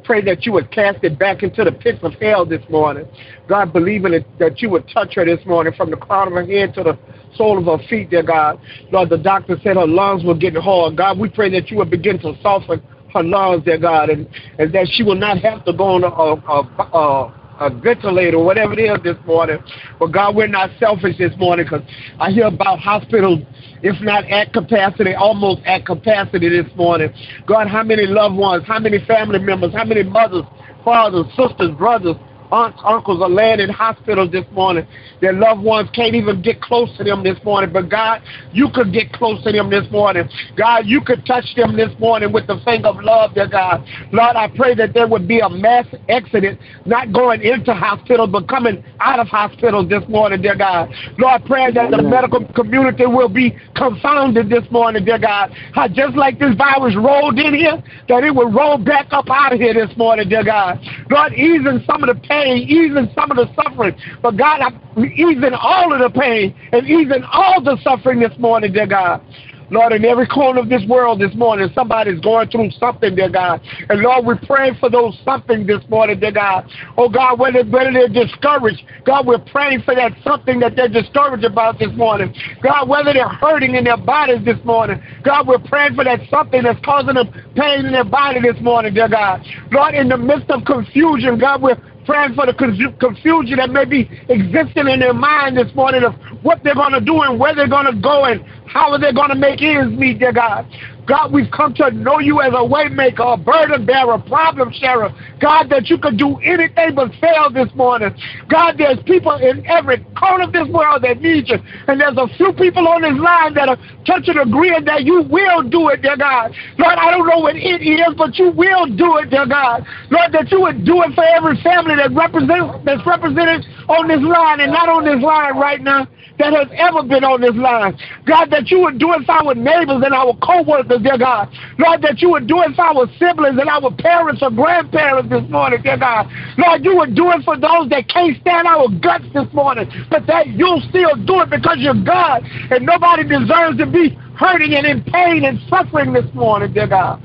Pray 0.04 0.22
that 0.22 0.46
you 0.46 0.52
would 0.52 0.70
cast 0.70 1.04
it 1.04 1.18
back 1.18 1.42
into 1.42 1.64
the 1.64 1.72
pits 1.72 1.98
of 2.02 2.14
hell 2.14 2.46
this 2.46 2.62
morning. 2.70 3.06
God, 3.48 3.72
believing 3.72 4.14
it, 4.14 4.26
that 4.38 4.62
you 4.62 4.70
would 4.70 4.88
touch 4.88 5.14
her 5.16 5.24
this 5.24 5.44
morning 5.46 5.72
from 5.76 5.90
the 5.90 5.96
crown 5.96 6.28
of 6.28 6.34
her 6.34 6.46
head 6.46 6.74
to 6.74 6.82
the 6.82 6.98
sole 7.36 7.58
of 7.58 7.64
her 7.64 7.86
feet, 7.88 8.10
dear 8.10 8.22
God. 8.22 8.60
Lord, 8.90 9.10
the 9.10 9.18
doctor 9.18 9.56
said 9.62 9.76
her 9.76 9.86
lungs 9.86 10.24
were 10.24 10.34
getting 10.34 10.62
hard. 10.62 10.96
God, 10.96 11.18
we 11.18 11.28
pray 11.28 11.50
that 11.50 11.70
you 11.70 11.76
would 11.78 11.90
begin 11.90 12.18
to 12.20 12.34
soften 12.42 12.82
her 13.12 13.22
lungs, 13.22 13.64
dear 13.64 13.78
God, 13.78 14.10
and, 14.10 14.28
and 14.58 14.72
that 14.74 14.88
she 14.90 15.02
will 15.02 15.14
not 15.14 15.38
have 15.38 15.64
to 15.64 15.72
go 15.72 15.84
on 15.84 16.04
a, 16.04 16.08
a, 16.08 16.96
a, 16.98 17.66
a 17.66 17.70
ventilator, 17.70 18.38
whatever 18.38 18.72
it 18.72 18.80
is 18.80 19.02
this 19.02 19.16
morning. 19.26 19.58
But 19.98 20.12
God, 20.12 20.34
we're 20.34 20.48
not 20.48 20.70
selfish 20.78 21.18
this 21.18 21.32
morning 21.38 21.66
because 21.66 21.86
I 22.18 22.30
hear 22.30 22.46
about 22.46 22.78
hospitals, 22.78 23.40
if 23.82 24.00
not 24.02 24.24
at 24.24 24.52
capacity, 24.52 25.14
almost 25.14 25.60
at 25.66 25.84
capacity 25.84 26.48
this 26.48 26.74
morning. 26.76 27.12
God, 27.46 27.68
how 27.68 27.82
many 27.82 28.06
loved 28.06 28.36
ones, 28.36 28.64
how 28.66 28.78
many 28.78 29.04
family 29.06 29.38
members, 29.38 29.74
how 29.74 29.84
many 29.84 30.02
mothers, 30.02 30.44
fathers, 30.84 31.26
sisters, 31.36 31.70
brothers, 31.76 32.16
aunts, 32.52 32.80
uncles 32.85 33.23
are 33.23 33.28
laying 33.28 33.61
in 33.61 33.69
hospitals 33.69 34.30
this 34.30 34.45
morning. 34.52 34.87
Their 35.21 35.33
loved 35.33 35.62
ones 35.62 35.88
can't 35.95 36.14
even 36.14 36.42
get 36.42 36.61
close 36.61 36.95
to 36.97 37.04
them 37.04 37.23
this 37.23 37.38
morning. 37.45 37.73
But 37.73 37.89
God, 37.89 38.23
you 38.52 38.69
could 38.73 38.93
get 38.93 39.13
close 39.13 39.43
to 39.45 39.52
them 39.52 39.71
this 39.71 39.91
morning. 39.91 40.28
God, 40.56 40.86
you 40.86 41.00
could 41.00 41.26
touch 41.26 41.45
them 41.56 41.76
this 41.76 41.91
morning 41.99 42.32
with 42.32 42.47
the 42.47 42.60
finger 42.65 42.89
of 42.89 43.02
love, 43.02 43.34
dear 43.34 43.49
God. 43.49 43.84
Lord, 44.13 44.36
I 44.36 44.49
pray 44.49 44.75
that 44.75 44.95
there 44.95 45.06
would 45.06 45.28
be 45.28 45.41
a 45.41 45.49
mass 45.49 45.86
exodus, 46.08 46.56
not 46.86 47.13
going 47.13 47.43
into 47.43 47.75
hospitals, 47.75 48.30
but 48.30 48.49
coming 48.49 48.82
out 49.00 49.19
of 49.19 49.28
hospitals 49.28 49.89
this 49.89 50.02
morning, 50.08 50.43
dear 50.43 50.56
God. 50.56 50.93
Lord, 51.19 51.43
I 51.43 51.47
pray 51.47 51.73
that 51.73 51.91
the 51.91 52.02
medical 52.02 52.45
community 52.54 53.06
will 53.06 53.28
be 53.28 53.56
confounded 53.76 54.49
this 54.49 54.69
morning, 54.71 55.04
dear 55.04 55.19
God. 55.19 55.52
How 55.73 55.89
just 55.89 56.17
like 56.17 56.39
this 56.39 56.54
virus 56.56 56.97
rolled 56.97 57.39
in 57.39 57.54
here, 57.54 57.82
that 58.08 58.25
it 58.25 58.34
would 58.34 58.54
roll 58.54 58.78
back 58.78 59.08
up 59.10 59.26
out 59.30 59.52
of 59.52 59.60
here 59.60 59.75
this 59.75 59.97
morning, 59.97 60.28
dear 60.28 60.45
God. 60.45 60.80
Lord, 61.10 61.34
easing 61.34 61.84
some 61.86 62.02
of 62.02 62.08
the 62.08 62.21
pain 62.26 62.39
pain, 62.40 62.58
easing 62.68 63.10
some 63.14 63.30
of 63.30 63.36
the 63.36 63.48
suffering. 63.54 63.96
But 64.22 64.36
God, 64.36 64.60
I'm 64.60 65.04
easing 65.04 65.52
all 65.54 65.92
of 65.92 66.00
the 66.00 66.18
pain 66.18 66.54
and 66.72 66.86
easing 66.86 67.22
all 67.30 67.62
the 67.62 67.78
suffering 67.82 68.20
this 68.20 68.36
morning, 68.38 68.72
dear 68.72 68.86
God. 68.86 69.22
Lord, 69.70 69.92
in 69.92 70.04
every 70.04 70.26
corner 70.26 70.60
of 70.60 70.68
this 70.68 70.84
world 70.88 71.20
this 71.20 71.32
morning, 71.34 71.68
somebody's 71.74 72.20
going 72.20 72.48
through 72.48 72.70
something, 72.72 73.14
dear 73.14 73.30
God. 73.30 73.60
And 73.88 74.00
Lord, 74.00 74.26
we're 74.26 74.40
praying 74.40 74.74
for 74.80 74.90
those 74.90 75.16
something 75.24 75.64
this 75.64 75.82
morning, 75.88 76.18
dear 76.18 76.32
God. 76.32 76.66
Oh 76.98 77.08
God, 77.08 77.38
whether, 77.38 77.64
whether 77.64 77.92
they're 77.92 78.08
discouraged, 78.08 78.82
God, 79.04 79.26
we're 79.26 79.38
praying 79.38 79.82
for 79.82 79.94
that 79.94 80.12
something 80.24 80.58
that 80.60 80.74
they're 80.74 80.88
discouraged 80.88 81.44
about 81.44 81.78
this 81.78 81.92
morning. 81.94 82.34
God, 82.62 82.88
whether 82.88 83.12
they're 83.12 83.28
hurting 83.28 83.76
in 83.76 83.84
their 83.84 83.96
bodies 83.96 84.44
this 84.44 84.58
morning, 84.64 85.00
God, 85.22 85.46
we're 85.46 85.60
praying 85.60 85.94
for 85.94 86.02
that 86.02 86.18
something 86.30 86.64
that's 86.64 86.84
causing 86.84 87.14
them 87.14 87.30
pain 87.54 87.86
in 87.86 87.92
their 87.92 88.04
body 88.04 88.40
this 88.40 88.60
morning, 88.60 88.92
dear 88.92 89.08
God. 89.08 89.40
Lord, 89.70 89.94
in 89.94 90.08
the 90.08 90.18
midst 90.18 90.50
of 90.50 90.64
confusion, 90.64 91.38
God, 91.38 91.62
we're 91.62 91.78
praying 92.06 92.34
for 92.34 92.47
the 92.47 92.54
confusion 92.54 93.56
that 93.56 93.71
may 93.71 93.84
be 93.84 94.08
existing 94.28 94.89
in 94.89 95.00
their 95.00 95.15
mind 95.15 95.56
this 95.56 95.73
morning 95.75 96.02
of 96.04 96.15
what 96.43 96.63
they're 96.65 96.75
going 96.75 96.93
to 96.93 97.00
do 97.00 97.21
and 97.23 97.39
where 97.39 97.54
they're 97.54 97.69
going 97.69 97.86
to 97.86 98.00
go 98.00 98.25
and 98.25 98.45
how 98.67 98.91
are 98.91 98.99
they 98.99 99.13
going 99.13 99.28
to 99.30 99.34
make 99.34 99.60
ends 99.63 99.99
meet, 99.99 100.19
dear 100.19 100.32
God. 100.32 100.67
God, 101.10 101.32
we've 101.32 101.50
come 101.50 101.75
to 101.75 101.90
know 101.90 102.20
you 102.20 102.40
as 102.40 102.54
a 102.54 102.62
waymaker, 102.62 103.34
a 103.34 103.36
burden 103.36 103.84
bearer, 103.84 104.16
problem 104.30 104.70
sharer. 104.70 105.10
God, 105.40 105.66
that 105.68 105.90
you 105.90 105.99
could 105.99 106.16
do 106.16 106.38
anything 106.38 106.94
but 106.94 107.10
fail 107.20 107.50
this 107.50 107.66
morning. 107.75 108.14
God, 108.46 108.78
there's 108.78 109.02
people 109.10 109.34
in 109.34 109.66
every 109.66 109.99
corner 110.14 110.44
of 110.44 110.52
this 110.52 110.68
world 110.68 111.02
that 111.02 111.20
need 111.20 111.49
you. 111.49 111.58
And 111.88 112.00
there's 112.00 112.14
a 112.14 112.30
few 112.38 112.52
people 112.52 112.86
on 112.86 113.02
this 113.02 113.18
line 113.18 113.58
that 113.58 113.66
are 113.66 113.78
touching 114.06 114.38
agreeing 114.38 114.84
that 114.84 115.02
you 115.02 115.26
will 115.26 115.66
do 115.66 115.88
it, 115.90 116.00
dear 116.00 116.16
God. 116.16 116.54
Lord, 116.78 116.94
I 116.94 117.10
don't 117.10 117.26
know 117.26 117.42
what 117.42 117.56
it 117.56 117.82
is, 117.82 118.14
but 118.14 118.38
you 118.38 118.54
will 118.54 118.86
do 118.86 119.18
it, 119.18 119.34
dear 119.34 119.50
God. 119.50 119.82
Lord, 120.14 120.30
that 120.30 120.46
you 120.54 120.62
would 120.62 120.86
do 120.86 121.02
it 121.02 121.10
for 121.18 121.26
every 121.26 121.58
family 121.58 121.99
that 121.99 122.14
represents 122.14 122.86
that's 122.86 123.02
represented 123.02 123.66
on 123.88 124.08
this 124.08 124.21
line 124.21 124.60
and 124.60 124.73
not 124.73 124.88
on 124.88 125.04
this 125.04 125.23
line 125.23 125.56
right 125.56 125.80
now 125.80 126.08
that 126.40 126.56
has 126.56 126.69
ever 126.73 127.04
been 127.04 127.23
on 127.23 127.40
this 127.45 127.54
line. 127.54 127.93
God, 128.25 128.49
that 128.50 128.73
you 128.73 128.80
would 128.80 128.99
do 128.99 129.12
it 129.12 129.28
for 129.28 129.36
our 129.36 129.54
neighbors 129.54 130.00
and 130.00 130.16
our 130.16 130.32
co-workers, 130.40 131.04
dear 131.04 131.21
God. 131.21 131.52
Lord, 131.76 132.00
that 132.00 132.25
you 132.25 132.32
would 132.32 132.49
do 132.49 132.64
it 132.64 132.73
for 132.75 132.88
our 132.88 133.04
siblings 133.21 133.60
and 133.60 133.69
our 133.69 133.93
parents 133.93 134.40
or 134.40 134.50
grandparents 134.50 135.28
this 135.28 135.45
morning, 135.52 135.84
dear 135.84 136.00
God. 136.00 136.32
Lord, 136.56 136.80
you 136.80 136.97
would 136.97 137.14
do 137.14 137.28
it 137.36 137.45
for 137.45 137.60
those 137.60 137.93
that 137.93 138.08
can't 138.08 138.40
stand 138.40 138.66
our 138.66 138.88
guts 138.88 139.28
this 139.36 139.52
morning, 139.52 139.84
but 140.08 140.26
that 140.26 140.49
you'll 140.49 140.82
still 140.88 141.14
do 141.28 141.45
it 141.45 141.52
because 141.52 141.76
you're 141.78 141.99
God 142.00 142.40
and 142.73 142.88
nobody 142.88 143.28
deserves 143.28 143.76
to 143.76 143.86
be 143.86 144.16
hurting 144.40 144.73
and 144.75 144.88
in 144.88 145.04
pain 145.04 145.45
and 145.45 145.60
suffering 145.69 146.12
this 146.16 146.26
morning, 146.32 146.73
dear 146.73 146.88
God. 146.88 147.21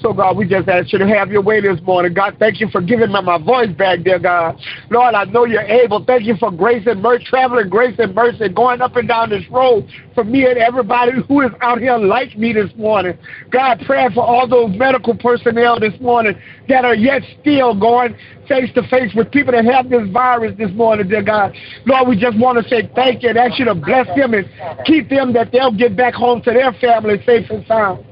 So, 0.00 0.12
God, 0.12 0.36
we 0.36 0.46
just 0.46 0.68
ask 0.68 0.92
you 0.92 0.98
to 0.98 1.08
have 1.08 1.30
your 1.30 1.42
way 1.42 1.60
this 1.60 1.80
morning. 1.82 2.12
God, 2.12 2.36
thank 2.38 2.60
you 2.60 2.68
for 2.68 2.80
giving 2.80 3.12
me 3.12 3.20
my 3.22 3.38
voice 3.38 3.70
back, 3.76 4.02
dear 4.02 4.18
God. 4.18 4.58
Lord, 4.90 5.14
I 5.14 5.24
know 5.24 5.44
you're 5.46 5.62
able. 5.62 6.04
Thank 6.04 6.24
you 6.24 6.36
for 6.36 6.50
grace 6.50 6.86
and 6.86 7.00
mercy, 7.00 7.24
traveling 7.24 7.68
grace 7.68 7.96
and 7.98 8.14
mercy, 8.14 8.48
going 8.48 8.82
up 8.82 8.96
and 8.96 9.08
down 9.08 9.30
this 9.30 9.44
road 9.50 9.88
for 10.14 10.24
me 10.24 10.46
and 10.46 10.58
everybody 10.58 11.12
who 11.28 11.40
is 11.42 11.50
out 11.62 11.78
here 11.78 11.96
like 11.96 12.36
me 12.36 12.52
this 12.52 12.70
morning. 12.76 13.18
God, 13.50 13.82
pray 13.86 14.06
for 14.14 14.24
all 14.24 14.46
those 14.46 14.76
medical 14.76 15.16
personnel 15.16 15.80
this 15.80 15.98
morning 16.00 16.36
that 16.68 16.84
are 16.84 16.94
yet 16.94 17.22
still 17.40 17.78
going 17.78 18.16
face 18.48 18.72
to 18.74 18.82
face 18.88 19.12
with 19.14 19.30
people 19.30 19.52
that 19.52 19.64
have 19.64 19.88
this 19.90 20.08
virus 20.12 20.56
this 20.58 20.70
morning, 20.72 21.08
dear 21.08 21.22
God. 21.22 21.54
Lord, 21.84 22.08
we 22.08 22.16
just 22.18 22.38
want 22.38 22.62
to 22.62 22.68
say 22.68 22.88
thank 22.94 23.22
you 23.22 23.30
and 23.30 23.38
ask 23.38 23.58
you 23.58 23.64
to 23.64 23.74
bless 23.74 24.06
them 24.16 24.34
and 24.34 24.48
keep 24.84 25.08
them 25.08 25.32
that 25.32 25.52
they'll 25.52 25.76
get 25.76 25.96
back 25.96 26.14
home 26.14 26.42
to 26.42 26.52
their 26.52 26.72
family 26.74 27.22
safe 27.26 27.50
and 27.50 27.66
sound. 27.66 28.04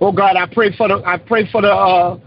Oh 0.00 0.12
God, 0.12 0.36
I 0.36 0.46
pray 0.46 0.74
for 0.76 0.88
the 0.88 1.02
I 1.06 1.18
pray 1.18 1.48
for 1.50 1.62
the 1.62 1.72
uh, 1.72 2.18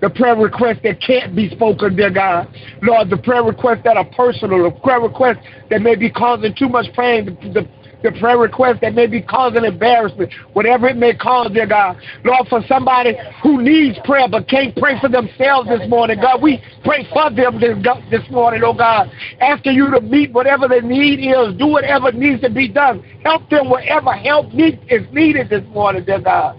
the 0.00 0.10
prayer 0.10 0.34
requests 0.34 0.80
that 0.82 1.00
can't 1.00 1.36
be 1.36 1.50
spoken, 1.50 1.94
dear 1.94 2.10
God. 2.10 2.48
Lord, 2.82 3.10
the 3.10 3.18
prayer 3.18 3.42
requests 3.42 3.82
that 3.84 3.96
are 3.96 4.04
personal, 4.04 4.64
the 4.64 4.70
prayer 4.80 5.00
requests 5.00 5.44
that 5.68 5.82
may 5.82 5.94
be 5.94 6.10
causing 6.10 6.54
too 6.54 6.68
much 6.68 6.86
pain, 6.94 7.26
the, 7.26 7.32
the, 7.52 7.68
the 8.02 8.18
prayer 8.18 8.38
requests 8.38 8.78
that 8.80 8.94
may 8.94 9.06
be 9.06 9.20
causing 9.20 9.64
embarrassment, 9.64 10.32
whatever 10.54 10.88
it 10.88 10.96
may 10.96 11.14
cause, 11.14 11.50
dear 11.52 11.66
God. 11.66 11.98
Lord, 12.24 12.48
for 12.48 12.62
somebody 12.66 13.14
who 13.42 13.62
needs 13.62 13.98
prayer 14.04 14.26
but 14.26 14.48
can't 14.48 14.74
pray 14.76 14.98
for 15.00 15.10
themselves 15.10 15.68
this 15.68 15.86
morning, 15.86 16.18
God, 16.18 16.40
we 16.40 16.62
pray 16.82 17.06
for 17.12 17.30
them 17.30 17.60
this, 17.60 17.76
this 18.10 18.30
morning, 18.30 18.62
oh 18.64 18.72
God. 18.72 19.10
Asking 19.40 19.74
you 19.74 19.90
to 19.90 20.00
meet 20.00 20.32
whatever 20.32 20.66
the 20.66 20.80
need 20.80 21.20
is, 21.20 21.58
do 21.58 21.66
whatever 21.66 22.10
needs 22.10 22.40
to 22.40 22.48
be 22.48 22.68
done. 22.68 23.04
Help 23.22 23.50
them 23.50 23.68
wherever 23.68 24.12
help 24.12 24.50
need, 24.54 24.80
is 24.88 25.06
needed 25.12 25.50
this 25.50 25.64
morning, 25.68 26.04
dear 26.04 26.20
God. 26.20 26.58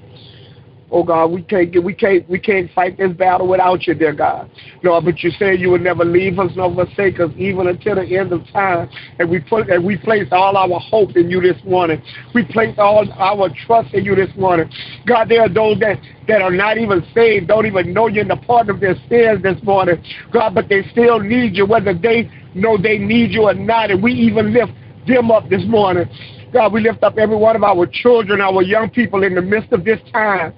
Oh 0.94 1.04
God, 1.04 1.28
we 1.28 1.42
can't 1.42 1.72
get, 1.72 1.82
we 1.82 1.94
can't 1.94 2.30
we 2.30 2.38
can't 2.38 2.70
fight 2.74 2.98
this 2.98 3.14
battle 3.14 3.48
without 3.48 3.88
you, 3.88 3.94
dear 3.94 4.12
God. 4.12 4.52
Lord, 4.84 5.06
but 5.06 5.24
you 5.24 5.32
said 5.32 5.62
you 5.62 5.70
would 5.72 5.82
never 5.82 6.04
leave 6.04 6.38
us 6.38 6.52
nor 6.56 6.74
forsake 6.74 7.18
us 7.22 7.32
even 7.38 7.68
until 7.68 7.96
the 7.96 8.18
end 8.18 8.34
of 8.34 8.46
time. 8.52 8.90
And 9.18 9.30
we 9.30 9.40
put 9.40 9.70
and 9.70 9.86
we 9.86 9.98
place 9.98 10.28
all 10.34 10.58
our 10.58 10.80
hope 10.82 11.16
in 11.16 11.30
you 11.30 11.40
this 11.40 11.64
morning. 11.64 12.04
We 12.36 12.44
place 12.44 12.76
all 12.78 13.10
our 13.14 13.50
trust 13.66 13.94
in 13.94 14.04
you 14.04 14.16
this 14.16 14.36
morning. 14.36 14.70
God, 15.08 15.30
there 15.30 15.44
are 15.44 15.50
those 15.50 15.80
that, 15.80 15.98
that 16.28 16.42
are 16.42 16.52
not 16.52 16.78
even 16.78 17.06
saved, 17.16 17.48
don't 17.48 17.66
even 17.66 17.94
know 17.94 18.08
you 18.08 18.22
in 18.22 18.28
the 18.28 18.36
pardon 18.36 18.76
of 18.76 18.82
their 18.82 18.96
sins 19.08 19.42
this 19.44 19.64
morning. 19.64 20.04
God, 20.34 20.54
but 20.56 20.68
they 20.68 20.84
still 20.92 21.20
need 21.20 21.56
you, 21.56 21.66
whether 21.66 21.94
they 21.94 22.30
know 22.54 22.78
they 22.78 22.98
need 22.98 23.32
you 23.32 23.44
or 23.44 23.54
not. 23.54 23.92
And 23.92 24.04
we 24.04 24.12
even 24.12 24.54
lift 24.54 24.74
them 25.08 25.32
up 25.32 25.48
this 25.50 25.64
morning. 25.66 26.10
God, 26.52 26.74
we 26.74 26.82
lift 26.82 27.02
up 27.02 27.18
every 27.18 27.38
one 27.38 27.56
of 27.56 27.64
our 27.64 27.88
children, 27.88 28.42
our 28.42 28.62
young 28.62 28.90
people 28.90 29.24
in 29.24 29.36
the 29.36 29.42
midst 29.42 29.72
of 29.72 29.86
this 29.86 30.00
time. 30.12 30.54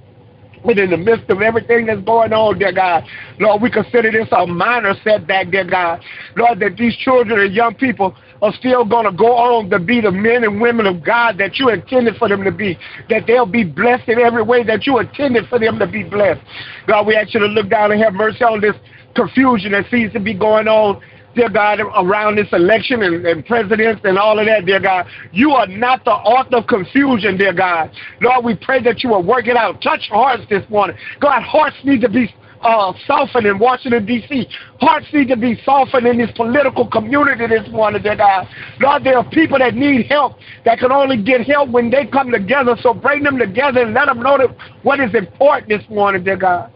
But 0.66 0.80
in 0.80 0.92
the 0.92 0.98
midst 0.98 1.30
of 1.30 1.42
everything 1.42 1.88
that's 1.88 2.02
going 2.02 2.32
on, 2.34 2.60
dear 2.60 2.72
God, 2.72 3.04
Lord, 3.40 3.62
we 3.62 3.70
consider 3.70 4.12
this 4.12 4.28
a 4.32 4.48
minor 4.48 4.96
setback, 5.04 5.52
dear 5.52 5.66
God. 5.66 6.02
Lord, 6.36 6.60
that 6.60 6.78
these 6.78 6.96
children 6.98 7.40
and 7.40 7.54
young 7.54 7.76
people 7.76 8.16
are 8.42 8.54
still 8.54 8.84
going 8.84 9.06
to 9.06 9.12
go 9.12 9.34
on 9.34 9.70
to 9.70 9.80
be 9.80 10.02
the 10.02 10.12
men 10.12 10.44
and 10.44 10.60
women 10.60 10.86
of 10.86 11.04
God 11.04 11.38
that 11.38 11.58
you 11.60 11.70
intended 11.70 12.16
for 12.18 12.28
them 12.28 12.44
to 12.44 12.52
be, 12.52 12.78
that 13.10 13.26
they'll 13.26 13.46
be 13.46 13.64
blessed 13.64 14.08
in 14.10 14.20
every 14.20 14.44
way 14.44 14.64
that 14.64 14.86
you 14.86 15.00
intended 15.00 15.48
for 15.48 15.60
them 15.60 15.80
to 15.80 15.88
be 15.88 16.04
blessed. 16.04 16.42
God, 16.88 17.08
we 17.08 17.16
ask 17.16 17.34
you 17.34 17.40
to 17.40 17.46
look 17.46 17.70
down 17.70 17.92
and 17.92 18.02
have 18.02 18.14
mercy 18.14 18.44
on 18.44 18.60
this 18.60 18.76
confusion 19.16 19.72
that 19.72 19.86
seems 19.90 20.12
to 20.14 20.20
be 20.20 20.34
going 20.34 20.68
on 20.68 21.02
dear 21.36 21.50
God, 21.50 21.80
around 21.80 22.36
this 22.36 22.48
election 22.52 23.04
and, 23.04 23.26
and 23.26 23.46
presidents 23.46 24.02
and 24.04 24.18
all 24.18 24.40
of 24.40 24.46
that, 24.46 24.66
dear 24.66 24.80
God. 24.80 25.06
You 25.32 25.52
are 25.52 25.68
not 25.68 26.06
the 26.06 26.12
author 26.12 26.58
of 26.58 26.68
confusion, 26.68 27.38
dear 27.38 27.54
God. 27.54 27.92
Lord, 28.22 28.46
we 28.46 28.56
pray 28.56 28.82
that 28.84 29.04
you 29.04 29.10
will 29.10 29.24
work 29.24 29.48
it 29.48 29.58
out. 29.58 29.82
Touch 29.82 30.10
hearts 30.10 30.44
this 30.50 30.68
morning. 30.70 30.96
God, 31.20 31.42
hearts 31.44 31.78
need 31.84 32.02
to 32.02 32.10
be 32.10 32.34
uh, 32.64 32.94
softened 33.06 33.46
in 33.46 33.60
Washington, 33.60 34.06
D.C. 34.06 34.48
Hearts 34.80 35.08
need 35.14 35.28
to 35.28 35.36
be 35.36 35.60
softened 35.66 36.08
in 36.08 36.18
this 36.18 36.32
political 36.36 36.88
community 36.88 37.46
this 37.48 37.68
morning, 37.70 38.02
dear 38.02 38.16
God. 38.16 38.48
Lord, 38.80 39.04
there 39.04 39.18
are 39.18 39.30
people 39.30 39.60
that 39.60 39.76
need 39.76 40.08
help 40.08 40.38
that 40.66 40.80
can 40.80 40.92
only 40.92 41.22
get 41.22 41.42
help 41.42 41.70
when 41.70 41.90
they 41.90 42.06
come 42.06 42.32
together. 42.32 42.78
So 42.82 42.94
bring 42.94 43.24
them 43.24 43.38
together 43.38 43.82
and 43.82 43.94
let 43.94 44.06
them 44.06 44.22
know 44.22 44.38
that 44.38 44.56
what 44.84 45.00
is 45.00 45.14
important 45.14 45.70
this 45.70 45.84
morning, 45.90 46.24
dear 46.24 46.38
God. 46.38 46.72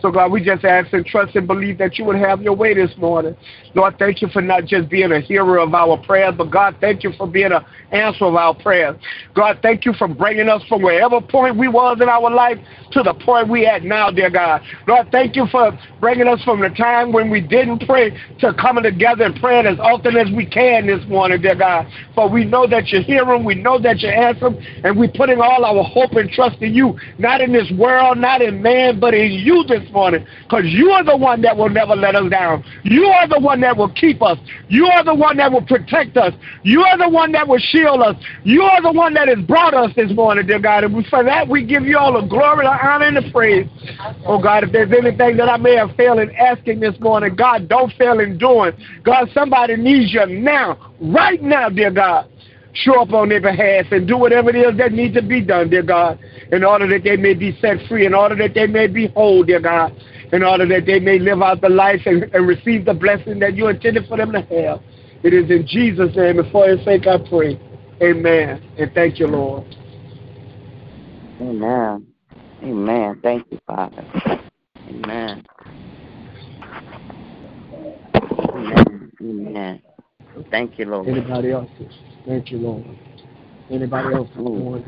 So, 0.00 0.12
God, 0.12 0.30
we 0.30 0.44
just 0.44 0.64
ask 0.64 0.92
and 0.92 1.04
trust 1.04 1.34
and 1.34 1.46
believe 1.46 1.78
that 1.78 1.98
you 1.98 2.04
would 2.04 2.16
have 2.16 2.40
your 2.40 2.54
way 2.54 2.72
this 2.74 2.96
morning. 2.96 3.36
Lord, 3.74 3.98
thank 3.98 4.22
you 4.22 4.28
for 4.28 4.40
not 4.40 4.64
just 4.64 4.88
being 4.88 5.10
a 5.10 5.20
hearer 5.20 5.58
of 5.58 5.74
our 5.74 5.98
prayers, 5.98 6.34
but 6.38 6.50
God, 6.50 6.76
thank 6.80 7.02
you 7.02 7.12
for 7.18 7.26
being 7.26 7.52
an 7.52 7.64
answer 7.90 8.26
of 8.26 8.34
our 8.34 8.54
prayers. 8.54 8.96
God, 9.34 9.58
thank 9.60 9.84
you 9.84 9.92
for 9.92 10.06
bringing 10.06 10.48
us 10.48 10.62
from 10.68 10.82
wherever 10.82 11.20
point 11.20 11.56
we 11.56 11.68
was 11.68 11.98
in 12.00 12.08
our 12.08 12.30
life 12.30 12.58
to 12.92 13.02
the 13.02 13.14
point 13.14 13.48
we 13.48 13.66
at 13.66 13.82
now, 13.82 14.10
dear 14.10 14.30
God. 14.30 14.62
Lord, 14.86 15.08
thank 15.10 15.36
you 15.36 15.46
for 15.50 15.78
bringing 16.00 16.28
us 16.28 16.42
from 16.44 16.60
the 16.60 16.70
time 16.70 17.12
when 17.12 17.30
we 17.30 17.40
didn't 17.40 17.80
pray 17.86 18.16
to 18.40 18.54
coming 18.54 18.84
together 18.84 19.24
and 19.24 19.36
praying 19.36 19.66
as 19.66 19.78
often 19.80 20.16
as 20.16 20.28
we 20.34 20.46
can 20.46 20.86
this 20.86 21.04
morning, 21.08 21.40
dear 21.42 21.56
God. 21.56 21.86
For 22.14 22.28
we 22.28 22.44
know 22.44 22.66
that 22.68 22.88
you 22.88 23.02
hear 23.02 23.24
them, 23.24 23.44
we 23.44 23.54
know 23.54 23.80
that 23.80 24.00
you 24.00 24.08
answer 24.08 24.50
them, 24.50 24.58
and 24.84 24.98
we're 24.98 25.12
putting 25.12 25.40
all 25.40 25.64
our 25.64 25.84
hope 25.84 26.12
and 26.12 26.30
trust 26.30 26.62
in 26.62 26.74
you, 26.74 26.98
not 27.18 27.40
in 27.40 27.52
this 27.52 27.70
world, 27.76 28.18
not 28.18 28.42
in 28.42 28.62
man, 28.62 29.00
but 29.00 29.14
in 29.14 29.32
you 29.32 29.64
this 29.68 29.87
morning, 29.90 30.26
because 30.42 30.64
you 30.66 30.90
are 30.90 31.04
the 31.04 31.16
one 31.16 31.42
that 31.42 31.56
will 31.56 31.68
never 31.68 31.94
let 31.94 32.14
us 32.14 32.30
down. 32.30 32.64
You 32.84 33.06
are 33.06 33.28
the 33.28 33.38
one 33.38 33.60
that 33.60 33.76
will 33.76 33.92
keep 33.92 34.22
us. 34.22 34.38
You 34.68 34.86
are 34.86 35.04
the 35.04 35.14
one 35.14 35.36
that 35.38 35.50
will 35.50 35.64
protect 35.64 36.16
us. 36.16 36.32
You 36.62 36.82
are 36.82 36.98
the 36.98 37.08
one 37.08 37.32
that 37.32 37.46
will 37.46 37.58
shield 37.58 38.02
us. 38.02 38.16
You 38.44 38.62
are 38.62 38.82
the 38.82 38.92
one 38.92 39.14
that 39.14 39.28
has 39.28 39.38
brought 39.46 39.74
us 39.74 39.90
this 39.96 40.10
morning, 40.12 40.46
dear 40.46 40.58
God. 40.58 40.84
And 40.84 41.06
for 41.06 41.24
that, 41.24 41.48
we 41.48 41.64
give 41.64 41.84
you 41.84 41.98
all 41.98 42.20
the 42.20 42.26
glory, 42.26 42.64
the 42.64 42.70
honor, 42.70 43.06
and 43.06 43.16
the 43.16 43.30
praise. 43.32 43.68
Oh, 44.26 44.40
God, 44.40 44.64
if 44.64 44.72
there's 44.72 44.92
anything 44.92 45.36
that 45.36 45.48
I 45.48 45.56
may 45.56 45.76
have 45.76 45.94
failed 45.96 46.20
in 46.20 46.30
asking 46.36 46.80
this 46.80 46.98
morning, 47.00 47.34
God, 47.34 47.68
don't 47.68 47.92
fail 47.94 48.20
in 48.20 48.38
doing. 48.38 48.72
God, 49.04 49.28
somebody 49.32 49.76
needs 49.76 50.12
you 50.12 50.26
now, 50.26 50.92
right 51.00 51.42
now, 51.42 51.68
dear 51.68 51.90
God 51.90 52.30
show 52.84 53.02
up 53.02 53.12
on 53.12 53.28
their 53.28 53.40
behalf 53.40 53.86
and 53.90 54.06
do 54.06 54.16
whatever 54.16 54.50
it 54.50 54.56
is 54.56 54.78
that 54.78 54.92
needs 54.92 55.14
to 55.14 55.22
be 55.22 55.40
done, 55.40 55.70
dear 55.70 55.82
God, 55.82 56.18
in 56.52 56.64
order 56.64 56.86
that 56.88 57.04
they 57.04 57.16
may 57.16 57.34
be 57.34 57.56
set 57.60 57.76
free, 57.88 58.06
in 58.06 58.14
order 58.14 58.36
that 58.36 58.54
they 58.54 58.66
may 58.66 58.86
be 58.86 59.08
whole, 59.08 59.42
dear 59.44 59.60
God, 59.60 59.92
in 60.32 60.42
order 60.42 60.66
that 60.66 60.86
they 60.86 61.00
may 61.00 61.18
live 61.18 61.42
out 61.42 61.60
the 61.60 61.68
life 61.68 62.00
and, 62.06 62.24
and 62.34 62.46
receive 62.46 62.84
the 62.84 62.94
blessing 62.94 63.38
that 63.40 63.54
you 63.54 63.68
intended 63.68 64.06
for 64.08 64.16
them 64.16 64.32
to 64.32 64.40
have. 64.40 64.82
It 65.22 65.34
is 65.34 65.50
in 65.50 65.66
Jesus' 65.66 66.14
name 66.14 66.38
and 66.38 66.50
for 66.52 66.68
his 66.68 66.84
sake 66.84 67.06
I 67.06 67.18
pray. 67.28 67.60
Amen. 68.00 68.62
And 68.78 68.92
thank 68.92 69.18
you, 69.18 69.26
Lord. 69.26 69.64
Amen. 71.40 72.06
Amen. 72.62 73.20
Thank 73.22 73.46
you, 73.50 73.58
Father. 73.66 74.04
Amen. 74.88 75.44
Amen. 78.14 79.12
Amen. 79.20 79.82
Thank 80.50 80.78
you, 80.78 80.84
Lord. 80.86 81.08
Anybody 81.08 81.52
else? 81.52 81.68
Thank 82.28 82.50
you, 82.50 82.58
Lord. 82.58 82.84
Anybody 83.70 84.14
else 84.14 84.28
this 84.28 84.36
morning? 84.36 84.84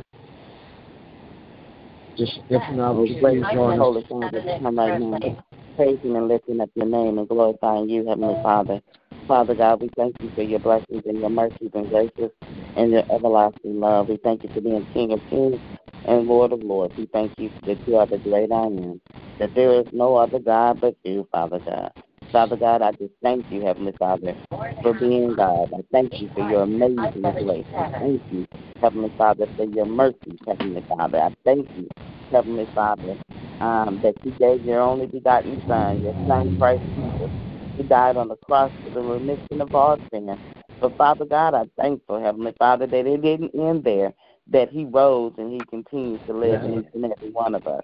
Just 2.18 2.38
if 2.50 2.76
not, 2.76 2.96
We 2.96 3.08
just 3.08 3.20
praise 3.22 3.40
please 3.40 3.46
you, 3.50 3.58
join 3.58 3.72
us. 3.72 3.78
Holy 3.78 4.06
Father, 4.10 4.42
to 4.42 4.58
come 4.58 4.76
right 4.76 5.00
now, 5.00 5.44
praising 5.74 6.16
and 6.16 6.28
lifting 6.28 6.60
up 6.60 6.68
your 6.74 6.84
name 6.84 7.16
and 7.16 7.26
glorifying 7.26 7.88
you, 7.88 8.06
Heavenly 8.06 8.36
Father. 8.42 8.82
Father 9.26 9.54
God, 9.54 9.80
we 9.80 9.88
thank 9.96 10.16
you 10.20 10.30
for 10.34 10.42
your 10.42 10.58
blessings 10.58 11.02
and 11.06 11.18
your 11.18 11.30
mercies 11.30 11.70
and 11.72 11.88
graces 11.88 12.30
and 12.76 12.92
your 12.92 13.04
everlasting 13.10 13.80
love. 13.80 14.10
We 14.10 14.18
thank 14.18 14.42
you 14.42 14.50
for 14.52 14.60
being 14.60 14.86
King 14.92 15.12
of 15.12 15.20
Kings 15.30 15.60
and 16.04 16.26
Lord 16.26 16.52
of 16.52 16.60
Lords. 16.60 16.92
We 16.98 17.06
thank 17.06 17.32
you 17.38 17.50
that 17.64 17.78
you 17.86 17.96
are 17.96 18.06
the 18.06 18.18
great 18.18 18.52
I 18.52 18.66
am, 18.66 19.00
that 19.38 19.54
there 19.54 19.80
is 19.80 19.86
no 19.92 20.16
other 20.16 20.40
God 20.40 20.82
but 20.82 20.94
you, 21.04 21.26
Father 21.32 21.60
God. 21.60 21.90
Father 22.32 22.56
God, 22.56 22.80
I 22.82 22.92
just 22.92 23.12
thank 23.22 23.46
you, 23.50 23.62
Heavenly 23.62 23.92
Father, 23.98 24.34
for 24.82 24.94
being 24.94 25.34
God. 25.34 25.70
I 25.74 25.80
thank 25.90 26.20
you 26.20 26.30
for 26.34 26.48
your 26.48 26.62
amazing 26.62 27.22
grace. 27.22 27.66
I 27.76 27.90
thank 27.98 28.22
you, 28.30 28.46
Heavenly 28.80 29.12
Father, 29.18 29.48
for 29.56 29.64
your 29.64 29.86
mercy, 29.86 30.38
Heavenly 30.46 30.84
Father. 30.88 31.18
I 31.18 31.30
thank 31.44 31.68
you, 31.76 31.88
Heavenly 32.32 32.68
Father, 32.74 33.16
um, 33.60 34.00
that 34.02 34.14
you 34.22 34.30
gave 34.32 34.64
your 34.64 34.80
only 34.80 35.06
begotten 35.06 35.60
Son, 35.66 36.02
your 36.02 36.14
Son, 36.28 36.56
Christ 36.58 36.84
Jesus. 36.94 37.30
He 37.76 37.82
died 37.82 38.16
on 38.16 38.28
the 38.28 38.36
cross 38.36 38.72
for 38.84 38.90
the 38.90 39.00
remission 39.02 39.60
of 39.60 39.74
all 39.74 39.98
sin. 40.12 40.38
But 40.80 40.96
Father 40.96 41.24
God, 41.24 41.54
I'm 41.54 41.70
thankful, 41.76 42.20
Heavenly 42.20 42.54
Father, 42.58 42.86
that 42.86 43.06
it 43.06 43.22
didn't 43.22 43.54
end 43.54 43.82
there, 43.82 44.12
that 44.48 44.70
He 44.70 44.84
rose 44.84 45.32
and 45.36 45.52
He 45.52 45.58
continues 45.68 46.20
to 46.26 46.32
live 46.32 46.62
in 46.62 46.78
each 46.78 46.86
and 46.94 47.04
every 47.06 47.30
one 47.30 47.56
of 47.56 47.66
us. 47.66 47.82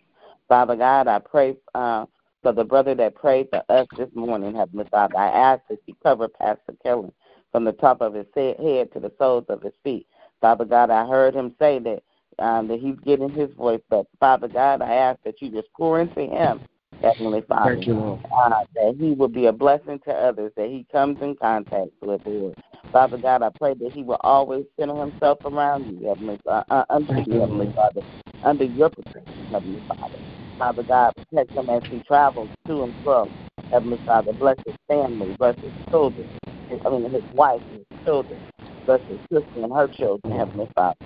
Father 0.48 0.76
God, 0.76 1.09
I 1.09 1.18
pray 1.18 1.56
uh, 1.74 2.06
for 2.46 2.52
the 2.52 2.62
brother 2.62 2.94
that 2.94 3.16
prayed 3.16 3.48
for 3.50 3.61
us 3.68 3.88
this 3.96 4.09
morning, 4.14 4.54
Heavenly 4.54 4.87
Father. 4.88 5.18
I 5.18 5.26
ask 5.26 5.62
that 5.68 5.80
you 5.87 5.96
cover 6.00 6.28
Pastor 6.28 6.76
Kelly 6.80 7.11
from 7.50 7.64
the 7.64 7.72
top 7.72 8.00
of 8.00 8.14
his 8.14 8.26
head 8.37 8.92
to 8.92 9.00
the 9.00 9.11
soles 9.18 9.46
of 9.48 9.62
his 9.62 9.72
feet. 9.82 10.06
Father 10.40 10.64
God, 10.64 10.88
I 10.88 11.09
heard 11.09 11.35
him 11.35 11.56
say 11.59 11.80
that 11.80 12.04
um, 12.38 12.68
that 12.68 12.78
he's 12.78 12.94
getting 13.04 13.32
his 13.32 13.52
voice 13.54 13.80
back. 13.90 14.04
Father 14.20 14.46
God, 14.46 14.80
I 14.80 14.94
ask 14.94 15.18
that 15.24 15.42
you 15.42 15.50
just 15.50 15.66
pour 15.76 15.98
into 16.00 16.20
him, 16.20 16.61
Heavenly 17.02 17.42
Father, 17.48 17.74
Thank 17.74 17.88
you, 17.88 18.20
uh, 18.32 18.50
that 18.76 18.94
he 19.00 19.11
will 19.11 19.26
be 19.26 19.46
a 19.46 19.52
blessing 19.52 19.98
to 20.06 20.12
others, 20.14 20.52
that 20.56 20.68
he 20.68 20.87
comes 20.92 21.20
in 21.22 21.35
contact 21.35 21.90
with, 22.00 22.20
Lord. 22.26 22.54
Father 22.92 23.16
God, 23.16 23.42
I 23.42 23.48
pray 23.59 23.74
that 23.74 23.90
he 23.92 24.04
will 24.04 24.20
always 24.20 24.66
center 24.78 24.94
himself 25.00 25.40
around 25.44 25.87
you, 25.87 26.06
Heavenly 26.06 26.38
uh, 26.46 26.62
uh, 26.70 26.85
under 26.90 27.12
you, 27.16 27.24
you, 27.26 27.40
Heavenly 27.40 27.72
Father, 27.74 28.02
under 28.44 28.64
your 28.66 28.90
protection, 28.90 29.48
Heavenly 29.50 29.82
Father. 29.88 30.18
Father 30.58 30.82
God, 30.82 31.12
protect 31.14 31.52
him 31.52 31.68
as 31.68 31.82
he 31.90 32.00
travels 32.00 32.48
to 32.66 32.82
and 32.84 32.94
from. 33.04 33.30
Heavenly 33.70 34.00
Father, 34.06 34.32
bless 34.32 34.56
his 34.64 34.76
family, 34.88 35.34
bless 35.34 35.58
his 35.58 35.72
children, 35.90 36.28
his, 36.68 36.80
I 36.84 36.90
mean 36.90 37.10
his 37.10 37.24
wife 37.34 37.60
and 37.70 37.84
his 37.90 38.04
children, 38.04 38.40
bless 38.84 39.00
his 39.08 39.18
sister 39.30 39.62
and 39.62 39.72
her 39.72 39.88
children, 39.88 40.36
Heavenly 40.36 40.70
Father. 40.74 40.96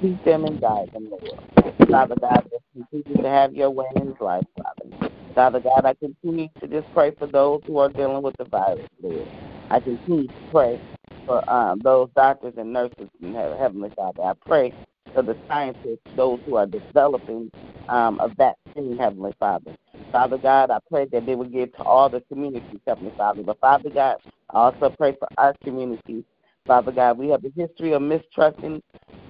Keep 0.00 0.24
them 0.24 0.44
and 0.44 0.60
guide 0.60 0.90
them, 0.92 1.10
Lord. 1.10 1.88
Father 1.90 2.16
God, 2.20 2.46
just 2.50 2.92
continue 2.92 3.22
to 3.22 3.28
have 3.28 3.54
your 3.54 3.70
way 3.70 3.86
in 3.96 4.08
his 4.08 4.20
life, 4.20 4.44
Father. 4.56 5.10
Father 5.34 5.60
God, 5.60 5.84
I 5.84 5.94
continue 5.94 6.48
to 6.60 6.68
just 6.68 6.86
pray 6.92 7.12
for 7.18 7.26
those 7.26 7.62
who 7.66 7.78
are 7.78 7.88
dealing 7.88 8.22
with 8.22 8.36
the 8.36 8.44
virus, 8.44 8.88
Lord. 9.02 9.26
I 9.70 9.80
continue 9.80 10.28
to 10.28 10.34
pray 10.50 10.80
for 11.26 11.48
um, 11.50 11.80
those 11.82 12.10
doctors 12.14 12.54
and 12.56 12.72
nurses 12.72 13.08
in 13.22 13.34
Heavenly 13.34 13.90
Father. 13.96 14.22
I 14.22 14.34
pray 14.46 14.72
for 15.14 15.22
the 15.22 15.36
scientists, 15.48 16.00
those 16.16 16.40
who 16.44 16.56
are 16.56 16.66
developing 16.66 17.50
um, 17.88 18.20
a 18.20 18.28
vaccine, 18.28 18.63
Heavenly 18.76 19.34
Father. 19.38 19.76
Father 20.12 20.38
God, 20.38 20.70
I 20.70 20.78
pray 20.90 21.06
that 21.12 21.26
they 21.26 21.34
will 21.34 21.48
get 21.48 21.74
to 21.76 21.82
all 21.82 22.08
the 22.08 22.20
communities, 22.22 22.80
Heavenly 22.86 23.12
Father. 23.16 23.42
But 23.42 23.60
Father 23.60 23.90
God, 23.90 24.16
I 24.50 24.58
also 24.58 24.90
pray 24.90 25.16
for 25.18 25.28
our 25.38 25.54
communities. 25.64 26.24
Father 26.66 26.92
God, 26.92 27.18
we 27.18 27.28
have 27.28 27.44
a 27.44 27.50
history 27.56 27.92
of 27.92 28.02
mistrusting 28.02 28.80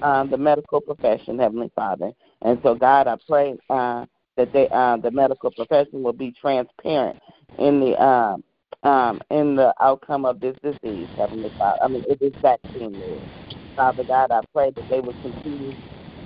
um, 0.02 0.30
the 0.30 0.36
medical 0.36 0.80
profession, 0.80 1.38
Heavenly 1.38 1.70
Father. 1.74 2.12
And 2.42 2.60
so, 2.62 2.74
God, 2.74 3.06
I 3.06 3.16
pray 3.26 3.54
uh, 3.70 4.06
that 4.36 4.52
they, 4.52 4.68
uh, 4.70 4.98
the 4.98 5.10
medical 5.10 5.50
profession 5.50 6.02
will 6.02 6.12
be 6.12 6.32
transparent 6.32 7.18
in 7.58 7.80
the 7.80 8.02
um, 8.02 8.44
um, 8.82 9.22
in 9.30 9.56
the 9.56 9.72
outcome 9.80 10.26
of 10.26 10.40
this 10.40 10.56
disease, 10.62 11.08
Heavenly 11.16 11.50
Father. 11.58 11.78
I 11.82 11.88
mean, 11.88 12.04
it 12.06 12.20
is 12.20 12.34
vaccine, 12.42 13.00
Lord. 13.00 13.22
Father 13.76 14.04
God, 14.04 14.30
I 14.30 14.40
pray 14.52 14.70
that 14.72 14.88
they 14.90 15.00
will 15.00 15.14
continue 15.22 15.74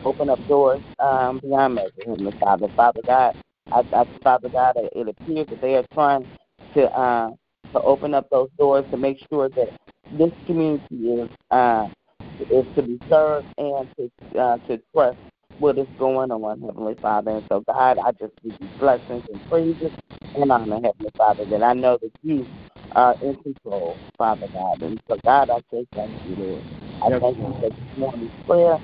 open 0.08 0.30
up 0.30 0.38
doors 0.48 0.80
um, 1.00 1.38
beyond 1.38 1.74
measure, 1.74 1.92
Heavenly 2.06 2.32
Father. 2.40 2.68
Father 2.74 3.02
God, 3.04 3.36
I, 3.70 3.80
I, 3.80 4.04
Father 4.22 4.48
God, 4.48 4.76
it 4.76 5.06
appears 5.08 5.46
that 5.48 5.60
they 5.60 5.74
are 5.74 5.84
trying 5.92 6.26
to 6.74 6.84
uh, 6.84 7.30
to 7.72 7.80
open 7.82 8.14
up 8.14 8.30
those 8.30 8.48
doors 8.58 8.86
to 8.90 8.96
make 8.96 9.18
sure 9.30 9.50
that 9.50 9.68
this 10.12 10.32
community 10.46 11.10
is 11.10 11.28
uh, 11.50 11.88
is 12.50 12.64
to 12.74 12.82
be 12.82 12.98
served 13.10 13.46
and 13.58 13.86
to 13.96 14.40
uh, 14.40 14.56
to 14.66 14.80
trust 14.94 15.18
what 15.58 15.76
is 15.76 15.86
going 15.98 16.30
on, 16.30 16.60
Heavenly 16.62 16.94
Father. 17.02 17.32
And 17.32 17.44
so, 17.50 17.60
God, 17.66 17.98
I 17.98 18.12
just 18.12 18.32
give 18.42 18.54
you 18.58 18.68
blessings 18.78 19.24
and 19.30 19.48
praises 19.50 19.92
and 20.36 20.50
honor, 20.50 20.76
Heavenly 20.76 21.12
Father, 21.18 21.44
that 21.44 21.62
I 21.62 21.74
know 21.74 21.98
that 22.00 22.12
you 22.22 22.46
are 22.92 23.14
in 23.22 23.36
control, 23.42 23.96
Father 24.16 24.48
God. 24.54 24.80
And 24.82 25.00
so, 25.06 25.18
God, 25.22 25.50
I 25.50 25.58
say 25.70 25.86
thank 25.94 26.12
you, 26.28 26.36
Lord. 26.36 26.64
I 27.02 27.18
thank 27.18 27.36
you 27.36 27.44
for 27.44 27.60
this 27.60 27.98
morning's 27.98 28.46
prayer. 28.46 28.78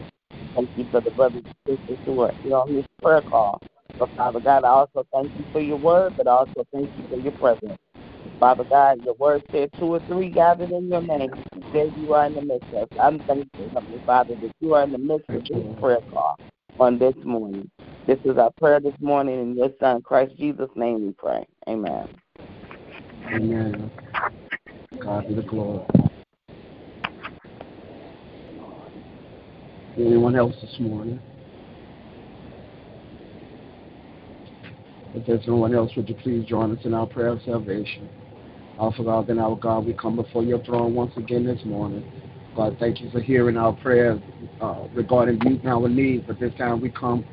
Thank 0.54 0.70
you 0.76 0.86
for 0.90 1.00
the 1.00 1.10
brothers 1.10 1.42
and 1.66 1.78
sisters 1.78 1.98
who 2.04 2.20
are 2.20 2.32
here 2.42 2.56
on 2.56 2.74
this 2.74 2.86
prayer 3.02 3.22
call. 3.22 3.60
So, 3.98 4.06
Father 4.16 4.40
God, 4.40 4.64
I 4.64 4.68
also 4.68 5.06
thank 5.12 5.30
you 5.38 5.44
for 5.52 5.60
your 5.60 5.76
word, 5.76 6.16
but 6.16 6.26
also 6.26 6.64
thank 6.72 6.88
you 6.96 7.08
for 7.08 7.16
your 7.16 7.32
presence. 7.32 7.78
Father 8.40 8.64
God, 8.64 9.04
your 9.04 9.14
word 9.14 9.42
said 9.52 9.70
two 9.78 9.86
or 9.86 10.00
three 10.06 10.28
gathered 10.28 10.70
in 10.70 10.88
your 10.88 11.02
name. 11.02 11.30
There 11.72 11.86
you 11.98 12.14
are 12.14 12.26
in 12.26 12.34
the 12.34 12.42
midst 12.42 12.66
of. 12.72 12.82
Us. 12.82 12.88
I'm 13.00 13.18
thankful, 13.20 13.68
Heavenly 13.70 14.02
Father, 14.04 14.34
that 14.34 14.52
you 14.60 14.74
are 14.74 14.82
in 14.82 14.92
the 14.92 14.98
midst 14.98 15.28
of 15.30 15.44
this 15.44 15.80
prayer 15.80 16.00
call 16.12 16.38
on 16.78 16.98
this 16.98 17.14
morning. 17.24 17.70
This 18.06 18.18
is 18.24 18.36
our 18.36 18.50
prayer 18.52 18.80
this 18.80 18.94
morning 19.00 19.40
in 19.40 19.56
your 19.56 19.70
Son, 19.80 20.02
Christ 20.02 20.36
Jesus' 20.36 20.70
name 20.76 21.06
we 21.06 21.12
pray. 21.12 21.46
Amen. 21.68 22.08
Amen. 23.28 23.90
God 25.00 25.26
be 25.26 25.34
the 25.34 25.42
glory. 25.42 25.86
Anyone 29.96 30.34
else 30.34 30.54
this 30.60 30.74
morning? 30.80 31.20
If 35.14 35.26
there's 35.26 35.46
no 35.46 35.54
one 35.54 35.74
else, 35.74 35.92
would 35.96 36.08
you 36.08 36.16
please 36.16 36.44
join 36.46 36.76
us 36.76 36.84
in 36.84 36.94
our 36.94 37.06
prayer 37.06 37.28
of 37.28 37.42
salvation? 37.44 38.08
Our 38.78 38.92
Father 38.92 39.30
and 39.30 39.40
our 39.40 39.54
God, 39.54 39.86
we 39.86 39.92
come 39.92 40.16
before 40.16 40.42
your 40.42 40.58
throne 40.64 40.94
once 40.94 41.16
again 41.16 41.46
this 41.46 41.64
morning. 41.64 42.04
God, 42.56 42.76
thank 42.80 43.00
you 43.00 43.08
for 43.10 43.20
hearing 43.20 43.56
our 43.56 43.72
prayers 43.72 44.20
uh, 44.60 44.84
regarding 44.94 45.38
meeting 45.38 45.68
our 45.68 45.88
needs. 45.88 46.24
But 46.26 46.40
this 46.40 46.52
time 46.54 46.80
we 46.80 46.90
come 46.90 47.24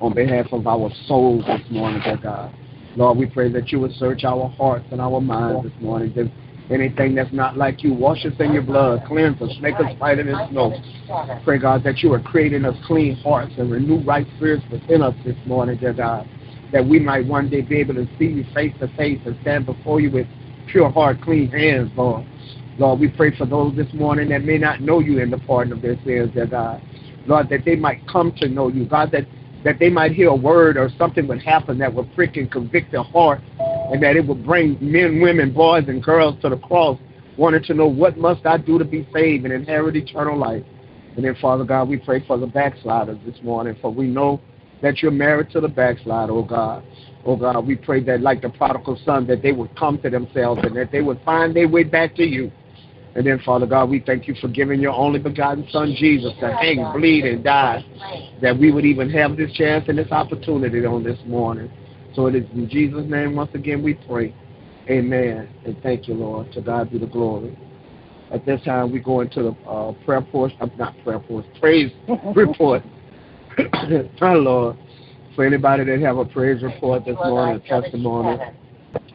on 0.00 0.14
behalf 0.14 0.46
of 0.52 0.66
our 0.66 0.90
souls 1.06 1.44
this 1.46 1.62
morning, 1.70 2.02
dear 2.04 2.18
God. 2.18 2.54
Lord, 2.96 3.16
we 3.16 3.26
pray 3.26 3.50
that 3.52 3.72
you 3.72 3.80
would 3.80 3.92
search 3.92 4.24
our 4.24 4.48
hearts 4.48 4.86
and 4.90 5.00
our 5.00 5.20
minds 5.20 5.62
this 5.64 5.80
morning. 5.80 6.12
Anything 6.70 7.14
that's 7.14 7.32
not 7.32 7.56
like 7.56 7.82
you, 7.82 7.92
wash 7.92 8.24
us 8.24 8.32
in 8.38 8.52
your 8.52 8.62
blood, 8.62 9.02
cleanse 9.06 9.40
us, 9.42 9.50
make 9.60 9.74
us 9.76 9.92
whiter 9.98 10.22
than 10.22 10.48
snow. 10.50 10.72
Pray, 11.44 11.58
God, 11.58 11.82
that 11.84 11.98
you 11.98 12.12
are 12.12 12.20
creating 12.20 12.64
us 12.64 12.76
clean 12.86 13.16
hearts 13.16 13.52
and 13.58 13.70
renew 13.70 14.00
right 14.04 14.26
spirits 14.36 14.64
within 14.70 15.02
us 15.02 15.14
this 15.24 15.36
morning, 15.46 15.78
dear 15.78 15.92
God, 15.92 16.28
that 16.72 16.86
we 16.86 16.98
might 16.98 17.26
one 17.26 17.50
day 17.50 17.60
be 17.60 17.76
able 17.78 17.94
to 17.94 18.06
see 18.18 18.26
you 18.26 18.44
face 18.54 18.72
to 18.80 18.88
face 18.96 19.20
and 19.26 19.36
stand 19.42 19.66
before 19.66 20.00
you 20.00 20.10
with 20.10 20.26
pure 20.70 20.90
heart, 20.90 21.20
clean 21.20 21.50
hands, 21.50 21.90
Lord. 21.96 22.24
Lord, 22.78 23.00
we 23.00 23.08
pray 23.08 23.36
for 23.36 23.46
those 23.46 23.74
this 23.76 23.92
morning 23.92 24.28
that 24.30 24.44
may 24.44 24.56
not 24.56 24.80
know 24.80 25.00
you 25.00 25.18
in 25.18 25.30
the 25.30 25.38
pardon 25.38 25.72
of 25.72 25.82
their 25.82 25.96
sins, 26.04 26.32
dear 26.32 26.46
God. 26.46 26.80
Lord, 27.26 27.48
that 27.50 27.64
they 27.64 27.76
might 27.76 28.06
come 28.06 28.32
to 28.36 28.48
know 28.48 28.68
you. 28.68 28.86
God, 28.86 29.10
that, 29.12 29.26
that 29.64 29.78
they 29.78 29.90
might 29.90 30.12
hear 30.12 30.28
a 30.28 30.34
word 30.34 30.76
or 30.76 30.88
something 30.96 31.26
would 31.28 31.42
happen 31.42 31.78
that 31.78 31.92
would 31.92 32.08
and 32.16 32.50
convict 32.50 32.92
their 32.92 33.02
heart 33.02 33.40
and 33.90 34.02
that 34.02 34.16
it 34.16 34.26
would 34.26 34.44
bring 34.44 34.78
men, 34.80 35.20
women, 35.20 35.52
boys, 35.52 35.84
and 35.88 36.02
girls 36.02 36.40
to 36.42 36.48
the 36.48 36.56
cross, 36.58 36.98
wanting 37.36 37.62
to 37.64 37.74
know 37.74 37.88
what 37.88 38.16
must 38.16 38.46
I 38.46 38.56
do 38.56 38.78
to 38.78 38.84
be 38.84 39.08
saved 39.12 39.44
and 39.44 39.52
inherit 39.52 39.96
eternal 39.96 40.38
life. 40.38 40.64
And 41.16 41.24
then, 41.24 41.34
Father 41.40 41.64
God, 41.64 41.88
we 41.88 41.96
pray 41.96 42.24
for 42.26 42.38
the 42.38 42.46
backsliders 42.46 43.18
this 43.26 43.36
morning, 43.42 43.76
for 43.82 43.92
we 43.92 44.06
know 44.06 44.40
that 44.80 45.02
you're 45.02 45.10
married 45.10 45.50
to 45.50 45.60
the 45.60 45.68
backslider, 45.68 46.32
oh 46.32 46.44
God. 46.44 46.84
Oh 47.24 47.36
God, 47.36 47.66
we 47.66 47.76
pray 47.76 48.02
that 48.04 48.20
like 48.20 48.42
the 48.42 48.48
prodigal 48.48 48.98
son, 49.04 49.26
that 49.26 49.42
they 49.42 49.52
would 49.52 49.76
come 49.76 50.00
to 50.02 50.08
themselves 50.08 50.62
and 50.64 50.74
that 50.76 50.90
they 50.90 51.02
would 51.02 51.20
find 51.24 51.54
their 51.54 51.68
way 51.68 51.84
back 51.84 52.14
to 52.16 52.24
you. 52.24 52.50
And 53.14 53.26
then, 53.26 53.40
Father 53.44 53.66
God, 53.66 53.90
we 53.90 54.00
thank 54.00 54.28
you 54.28 54.34
for 54.40 54.46
giving 54.46 54.80
your 54.80 54.92
only 54.92 55.18
begotten 55.18 55.66
Son, 55.70 55.94
Jesus, 55.98 56.32
to 56.38 56.54
hang, 56.54 56.92
bleed, 56.92 57.24
and 57.24 57.42
die, 57.42 57.84
that 58.40 58.56
we 58.56 58.70
would 58.70 58.84
even 58.84 59.10
have 59.10 59.36
this 59.36 59.52
chance 59.52 59.86
and 59.88 59.98
this 59.98 60.12
opportunity 60.12 60.86
on 60.86 61.02
this 61.02 61.18
morning. 61.26 61.70
So 62.14 62.26
it 62.26 62.34
is 62.34 62.44
in 62.54 62.68
Jesus' 62.68 63.04
name, 63.08 63.36
once 63.36 63.50
again, 63.54 63.82
we 63.82 63.94
pray. 63.94 64.34
Amen. 64.88 65.48
And 65.64 65.80
thank 65.82 66.08
you, 66.08 66.14
Lord. 66.14 66.52
To 66.52 66.60
God 66.60 66.90
be 66.90 66.98
the 66.98 67.06
glory. 67.06 67.56
At 68.32 68.46
this 68.46 68.62
time, 68.62 68.92
we 68.92 69.00
go 69.00 69.20
into 69.20 69.42
the 69.42 69.68
uh, 69.68 69.92
prayer 70.04 70.22
portion, 70.22 70.56
uh, 70.60 70.68
not 70.76 70.94
prayer 71.02 71.18
portion, 71.18 71.50
praise 71.60 71.92
report. 72.34 72.82
Our 74.20 74.38
Lord, 74.38 74.76
for 75.34 75.44
anybody 75.44 75.84
that 75.84 76.00
have 76.00 76.16
a 76.16 76.24
praise 76.24 76.62
report 76.62 77.04
this 77.04 77.16
morning, 77.24 77.60
a 77.64 77.80
testimony, 77.80 78.38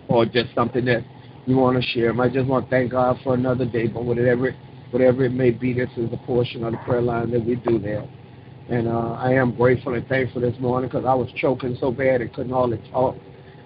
or 0.07 0.25
just 0.25 0.53
something 0.53 0.85
that 0.85 1.03
you 1.45 1.57
want 1.57 1.81
to 1.81 1.87
share. 1.89 2.19
I 2.19 2.29
just 2.29 2.47
want 2.47 2.65
to 2.65 2.69
thank 2.69 2.91
God 2.91 3.17
for 3.23 3.33
another 3.33 3.65
day, 3.65 3.87
but 3.87 4.03
whatever 4.03 4.55
whatever 4.91 5.25
it 5.25 5.33
may 5.33 5.51
be, 5.51 5.73
this 5.73 5.89
is 5.97 6.11
a 6.13 6.17
portion 6.25 6.63
of 6.63 6.71
the 6.71 6.77
prayer 6.79 7.01
line 7.01 7.31
that 7.31 7.45
we 7.45 7.55
do 7.55 7.79
there. 7.79 8.07
And 8.69 8.87
uh, 8.87 9.11
I 9.13 9.33
am 9.33 9.55
grateful 9.55 9.93
and 9.93 10.07
thankful 10.07 10.41
this 10.41 10.57
morning 10.59 10.89
because 10.89 11.05
I 11.05 11.13
was 11.13 11.29
choking 11.35 11.77
so 11.79 11.91
bad 11.91 12.21
and 12.21 12.33
couldn't 12.33 12.51
hardly 12.51 12.81
talk. 12.91 13.15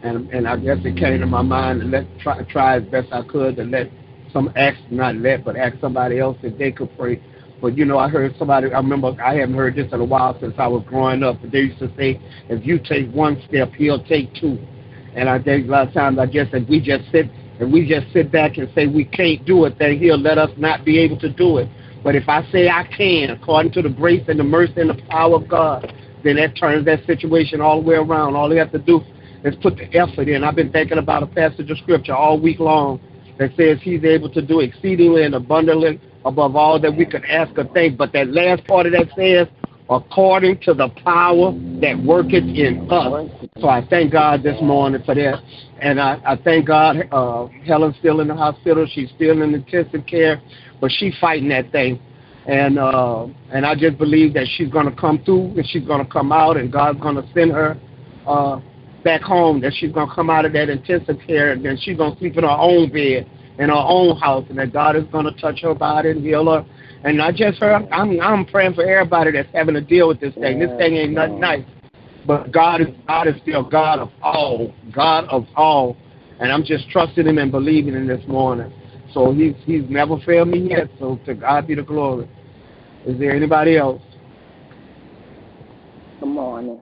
And 0.03 0.29
and 0.31 0.47
I 0.47 0.57
guess 0.57 0.77
it 0.83 0.97
came 0.97 1.19
to 1.19 1.25
my 1.25 1.41
mind 1.41 1.81
to 1.81 1.87
let 1.87 2.05
try 2.19 2.41
try 2.43 2.77
as 2.77 2.83
best 2.83 3.11
I 3.11 3.21
could 3.23 3.55
to 3.57 3.63
let 3.63 3.89
some 4.31 4.51
ask 4.55 4.77
not 4.89 5.15
let 5.15 5.43
but 5.43 5.55
ask 5.57 5.79
somebody 5.79 6.19
else 6.19 6.37
if 6.43 6.57
they 6.57 6.71
could 6.71 6.95
pray. 6.97 7.21
But 7.61 7.77
you 7.77 7.85
know, 7.85 7.97
I 7.97 8.07
heard 8.09 8.33
somebody. 8.37 8.67
I 8.71 8.77
remember 8.77 9.15
I 9.21 9.35
haven't 9.35 9.55
heard 9.55 9.75
this 9.75 9.91
in 9.91 9.99
a 9.99 10.05
while 10.05 10.37
since 10.39 10.53
I 10.57 10.67
was 10.67 10.83
growing 10.87 11.23
up. 11.23 11.41
But 11.41 11.51
they 11.51 11.59
used 11.59 11.79
to 11.79 11.91
say, 11.97 12.19
if 12.49 12.65
you 12.65 12.79
take 12.79 13.09
one 13.11 13.41
step, 13.47 13.71
he'll 13.73 14.03
take 14.03 14.33
two. 14.35 14.57
And 15.15 15.29
I 15.29 15.41
think 15.41 15.67
a 15.67 15.71
lot 15.71 15.87
of 15.87 15.93
times 15.93 16.19
I 16.19 16.25
guess 16.25 16.47
if 16.53 16.67
we 16.69 16.79
just 16.79 17.09
sit 17.11 17.25
and 17.59 17.71
we 17.73 17.87
just 17.87 18.11
sit 18.13 18.31
back 18.31 18.57
and 18.57 18.69
say 18.75 18.87
we 18.87 19.03
can't 19.05 19.45
do 19.45 19.65
it, 19.65 19.77
then 19.79 19.97
he'll 19.97 20.19
let 20.19 20.37
us 20.37 20.51
not 20.57 20.85
be 20.85 20.99
able 20.99 21.19
to 21.19 21.29
do 21.29 21.57
it. 21.57 21.67
But 22.03 22.15
if 22.15 22.27
I 22.29 22.49
say 22.51 22.69
I 22.69 22.83
can, 22.95 23.31
according 23.31 23.73
to 23.73 23.81
the 23.81 23.89
grace 23.89 24.23
and 24.27 24.39
the 24.39 24.43
mercy 24.43 24.73
and 24.77 24.89
the 24.89 25.01
power 25.09 25.35
of 25.35 25.47
God, 25.47 25.93
then 26.23 26.35
that 26.37 26.55
turns 26.57 26.85
that 26.85 27.05
situation 27.05 27.61
all 27.61 27.81
the 27.81 27.87
way 27.87 27.95
around. 27.95 28.35
All 28.35 28.51
you 28.51 28.59
have 28.59 28.71
to 28.71 28.79
do 28.79 29.01
is 29.43 29.55
put 29.61 29.77
the 29.77 29.93
effort 29.95 30.27
in. 30.27 30.43
I've 30.43 30.55
been 30.55 30.71
thinking 30.71 30.97
about 30.97 31.23
a 31.23 31.27
passage 31.27 31.69
of 31.69 31.77
scripture 31.77 32.15
all 32.15 32.39
week 32.39 32.59
long 32.59 32.99
that 33.37 33.51
says 33.55 33.79
he's 33.81 34.03
able 34.03 34.29
to 34.31 34.41
do 34.41 34.59
exceedingly 34.59 35.23
and 35.23 35.35
abundantly 35.35 35.99
above 36.25 36.55
all 36.55 36.79
that 36.79 36.95
we 36.95 37.05
could 37.05 37.23
ask 37.25 37.57
or 37.57 37.65
think. 37.73 37.97
But 37.97 38.11
that 38.13 38.27
last 38.29 38.65
part 38.67 38.85
of 38.85 38.91
that 38.93 39.07
says, 39.15 39.47
according 39.89 40.59
to 40.59 40.73
the 40.73 40.89
power 41.03 41.51
that 41.81 41.99
worketh 42.05 42.43
in 42.43 42.87
us. 42.91 43.31
So 43.59 43.67
I 43.67 43.85
thank 43.89 44.11
God 44.11 44.43
this 44.43 44.61
morning 44.61 45.01
for 45.03 45.15
that. 45.15 45.41
And 45.81 45.99
I, 45.99 46.19
I 46.25 46.35
thank 46.35 46.67
God 46.67 46.97
uh, 47.11 47.47
Helen's 47.65 47.97
still 47.97 48.19
in 48.19 48.27
the 48.27 48.35
hospital. 48.35 48.85
She's 48.91 49.09
still 49.15 49.41
in 49.41 49.53
intensive 49.53 50.05
care, 50.05 50.41
but 50.79 50.91
she's 50.91 51.17
fighting 51.19 51.49
that 51.49 51.71
thing. 51.71 51.99
And 52.47 52.79
uh, 52.79 53.27
and 53.51 53.65
I 53.65 53.75
just 53.75 53.97
believe 53.97 54.33
that 54.33 54.47
she's 54.55 54.69
going 54.69 54.89
to 54.89 54.95
come 54.95 55.23
through 55.23 55.57
and 55.57 55.67
she's 55.67 55.85
going 55.85 56.03
to 56.03 56.11
come 56.11 56.31
out 56.31 56.57
and 56.57 56.71
God's 56.71 56.99
going 56.99 57.15
to 57.15 57.27
send 57.33 57.51
her 57.51 57.77
uh, 58.25 58.59
back 59.03 59.21
home, 59.21 59.61
that 59.61 59.73
she's 59.75 59.91
going 59.91 60.07
to 60.07 60.15
come 60.15 60.29
out 60.29 60.45
of 60.45 60.53
that 60.53 60.69
intensive 60.69 61.17
care 61.27 61.51
and 61.51 61.63
then 61.63 61.77
she's 61.79 61.97
going 61.97 62.13
to 62.13 62.19
sleep 62.19 62.37
in 62.37 62.43
her 62.43 62.49
own 62.49 62.91
bed 62.91 63.29
in 63.59 63.67
her 63.67 63.75
own 63.75 64.17
house 64.17 64.45
and 64.49 64.57
that 64.57 64.71
God 64.71 64.95
is 64.95 65.03
going 65.11 65.25
to 65.25 65.33
touch 65.39 65.61
her 65.61 65.75
body 65.75 66.11
and 66.11 66.23
heal 66.23 66.45
her. 66.45 66.65
And 67.03 67.17
not 67.17 67.35
just 67.35 67.59
her, 67.59 67.75
I'm, 67.75 68.19
I'm 68.19 68.45
praying 68.45 68.73
for 68.73 68.83
everybody 68.83 69.31
that's 69.31 69.49
having 69.53 69.75
to 69.75 69.81
deal 69.81 70.07
with 70.07 70.19
this 70.19 70.33
thing. 70.35 70.59
This 70.59 70.71
thing 70.77 70.95
ain't 70.95 71.13
nothing 71.13 71.39
nice. 71.39 71.65
But 72.25 72.51
God 72.51 72.81
is 72.81 72.87
God 73.07 73.27
is 73.27 73.35
still 73.41 73.63
God 73.63 73.99
of 73.99 74.11
all, 74.21 74.73
God 74.93 75.25
of 75.29 75.47
all. 75.55 75.95
And 76.39 76.51
I'm 76.51 76.63
just 76.63 76.89
trusting 76.89 77.25
him 77.25 77.37
and 77.37 77.51
believing 77.51 77.95
in 77.95 78.07
this 78.07 78.25
morning. 78.27 78.71
So 79.13 79.33
he's 79.33 79.55
he's 79.65 79.89
never 79.89 80.17
failed 80.25 80.49
me 80.49 80.69
yet. 80.69 80.89
So 80.99 81.19
to 81.25 81.33
God 81.33 81.67
be 81.67 81.75
the 81.75 81.83
glory. 81.83 82.29
Is 83.05 83.17
there 83.17 83.33
anybody 83.33 83.77
else? 83.77 84.01
Good 86.19 86.27
morning. 86.27 86.81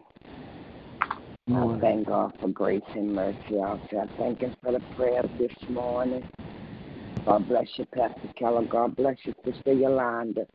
I 1.53 1.77
thank 1.79 2.07
God 2.07 2.33
for 2.41 2.49
grace 2.49 2.81
and 2.95 3.13
mercy. 3.13 3.37
I 3.61 3.77
thank 4.17 4.41
Him 4.41 4.55
for 4.61 4.73
the 4.73 4.81
prayer 4.95 5.21
this 5.39 5.51
morning. 5.69 6.23
God 7.25 7.47
bless 7.47 7.67
you, 7.77 7.85
Pastor 7.93 8.29
Keller. 8.37 8.63
God 8.63 8.95
bless 8.95 9.17
you, 9.25 9.33
Sister 9.45 9.73
Yolanda. 9.73 10.45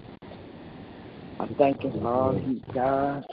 I 1.38 1.46
thank 1.58 1.82
Him 1.82 1.92
for 2.00 2.08
all 2.08 2.36
He 2.36 2.62
does. 2.74 3.24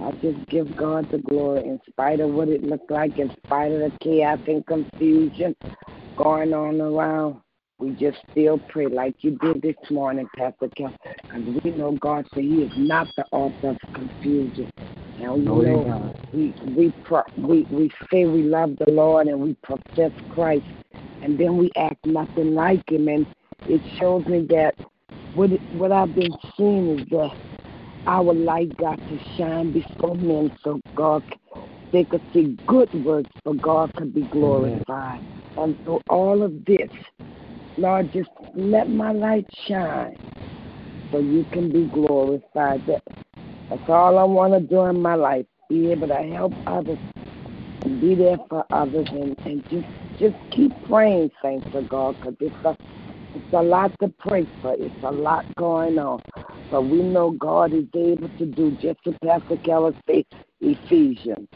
I 0.00 0.10
just 0.20 0.48
give 0.48 0.74
God 0.76 1.08
the 1.10 1.18
glory 1.18 1.64
in 1.64 1.80
spite 1.88 2.20
of 2.20 2.30
what 2.30 2.48
it 2.48 2.62
looked 2.64 2.90
like, 2.90 3.18
in 3.18 3.30
spite 3.44 3.72
of 3.72 3.80
the 3.80 3.92
chaos 4.02 4.40
and 4.46 4.66
confusion 4.66 5.54
going 6.16 6.52
on 6.52 6.80
around. 6.80 7.40
We 7.78 7.92
just 7.92 8.18
still 8.30 8.60
pray 8.68 8.86
like 8.86 9.16
you 9.20 9.32
did 9.38 9.62
this 9.62 9.74
morning, 9.90 10.28
Pastor 10.36 10.68
Keller. 10.76 10.92
because 11.28 11.60
we 11.64 11.70
know 11.72 11.92
God 11.92 12.24
said 12.34 12.44
He 12.44 12.62
is 12.62 12.72
not 12.76 13.08
the 13.16 13.24
author 13.32 13.70
of 13.70 13.78
confusion. 13.94 14.70
Now 15.16 15.36
you 15.36 15.44
know 15.44 16.12
we 16.32 16.54
we 16.64 16.92
pro, 17.04 17.22
we 17.36 17.66
we 17.70 17.90
say 18.10 18.26
we 18.26 18.42
love 18.42 18.76
the 18.84 18.90
Lord 18.92 19.28
and 19.28 19.40
we 19.40 19.54
profess 19.62 20.12
Christ, 20.28 20.66
and 21.22 21.38
then 21.38 21.56
we 21.56 21.70
act 21.76 22.04
nothing 22.06 22.54
like 22.54 22.88
Him, 22.90 23.08
and 23.08 23.26
it 23.66 23.80
shows 23.98 24.26
me 24.26 24.46
that 24.50 24.74
what 25.34 25.50
what 25.72 25.92
I've 25.92 26.14
been 26.14 26.34
seeing 26.56 26.98
is 26.98 27.08
that 27.10 27.34
our 28.06 28.34
light 28.34 28.76
got 28.76 28.96
to 28.96 29.18
shine 29.36 29.72
before 29.72 30.14
men 30.14 30.56
so 30.62 30.80
God 30.94 31.22
they 31.94 32.04
could 32.04 32.22
see 32.32 32.58
good 32.66 32.92
works 33.04 33.30
for 33.44 33.54
God 33.54 33.94
could 33.94 34.12
be 34.12 34.22
glorified. 34.22 35.20
And 35.56 35.80
through 35.84 36.00
all 36.08 36.42
of 36.42 36.64
this, 36.64 36.90
Lord, 37.78 38.12
just 38.12 38.30
let 38.56 38.90
my 38.90 39.12
light 39.12 39.46
shine 39.68 40.18
so 41.12 41.20
you 41.20 41.44
can 41.52 41.70
be 41.70 41.86
glorified. 41.86 42.84
That, 42.86 43.02
that's 43.70 43.88
all 43.88 44.18
I 44.18 44.24
want 44.24 44.54
to 44.54 44.60
do 44.60 44.82
in 44.86 45.00
my 45.00 45.14
life. 45.14 45.46
Be 45.68 45.92
able 45.92 46.08
to 46.08 46.16
help 46.16 46.52
others 46.66 46.98
and 47.82 48.00
be 48.00 48.16
there 48.16 48.38
for 48.48 48.66
others 48.72 49.06
and, 49.10 49.38
and 49.44 49.62
just 49.70 49.86
just 50.18 50.36
keep 50.50 50.72
praying, 50.82 51.30
thanks 51.42 51.66
to 51.72 51.82
God, 51.82 52.16
because 52.20 52.36
it's 52.40 52.56
a, 52.64 52.76
it's 53.34 53.52
a 53.52 53.62
lot 53.62 53.92
to 54.00 54.12
pray 54.18 54.46
for. 54.60 54.74
It's 54.74 54.94
a 55.02 55.10
lot 55.10 55.44
going 55.56 55.98
on. 55.98 56.20
But 56.70 56.82
we 56.82 57.02
know 57.02 57.32
God 57.32 57.72
is 57.72 57.84
able 57.94 58.30
to 58.38 58.46
do 58.46 58.76
just 58.80 58.98
as 59.06 59.14
Pastor 59.24 59.56
Keller 59.64 59.94
said, 60.06 60.24
Ephesians. 60.60 61.48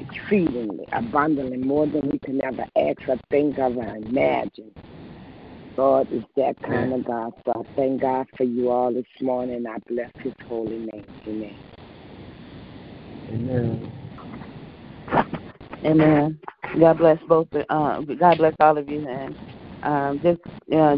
Exceedingly, 0.00 0.86
abundantly, 0.92 1.58
more 1.58 1.86
than 1.86 2.08
we 2.10 2.18
can 2.20 2.42
ever 2.42 2.64
ask 2.76 2.98
or 3.08 3.16
think 3.30 3.58
of 3.58 3.76
or 3.76 3.96
imagine. 3.96 4.72
God 5.76 6.08
is 6.12 6.22
that 6.36 6.56
kind 6.62 6.92
of 6.92 7.04
God. 7.04 7.32
So 7.44 7.52
I 7.56 7.62
thank 7.76 8.02
God 8.02 8.26
for 8.36 8.44
you 8.44 8.70
all 8.70 8.92
this 8.92 9.04
morning. 9.20 9.66
I 9.66 9.78
bless 9.88 10.10
his 10.22 10.34
holy 10.46 10.78
name. 10.78 11.06
Amen. 11.26 11.56
Amen. 13.28 13.92
Amen. 15.84 16.38
God 16.78 16.98
bless 16.98 17.18
both. 17.28 17.48
Uh, 17.68 18.00
God 18.00 18.38
bless 18.38 18.54
all 18.60 18.76
of 18.76 18.88
you, 18.88 19.06
and 19.08 19.36
um, 19.82 20.20
just 20.22 20.40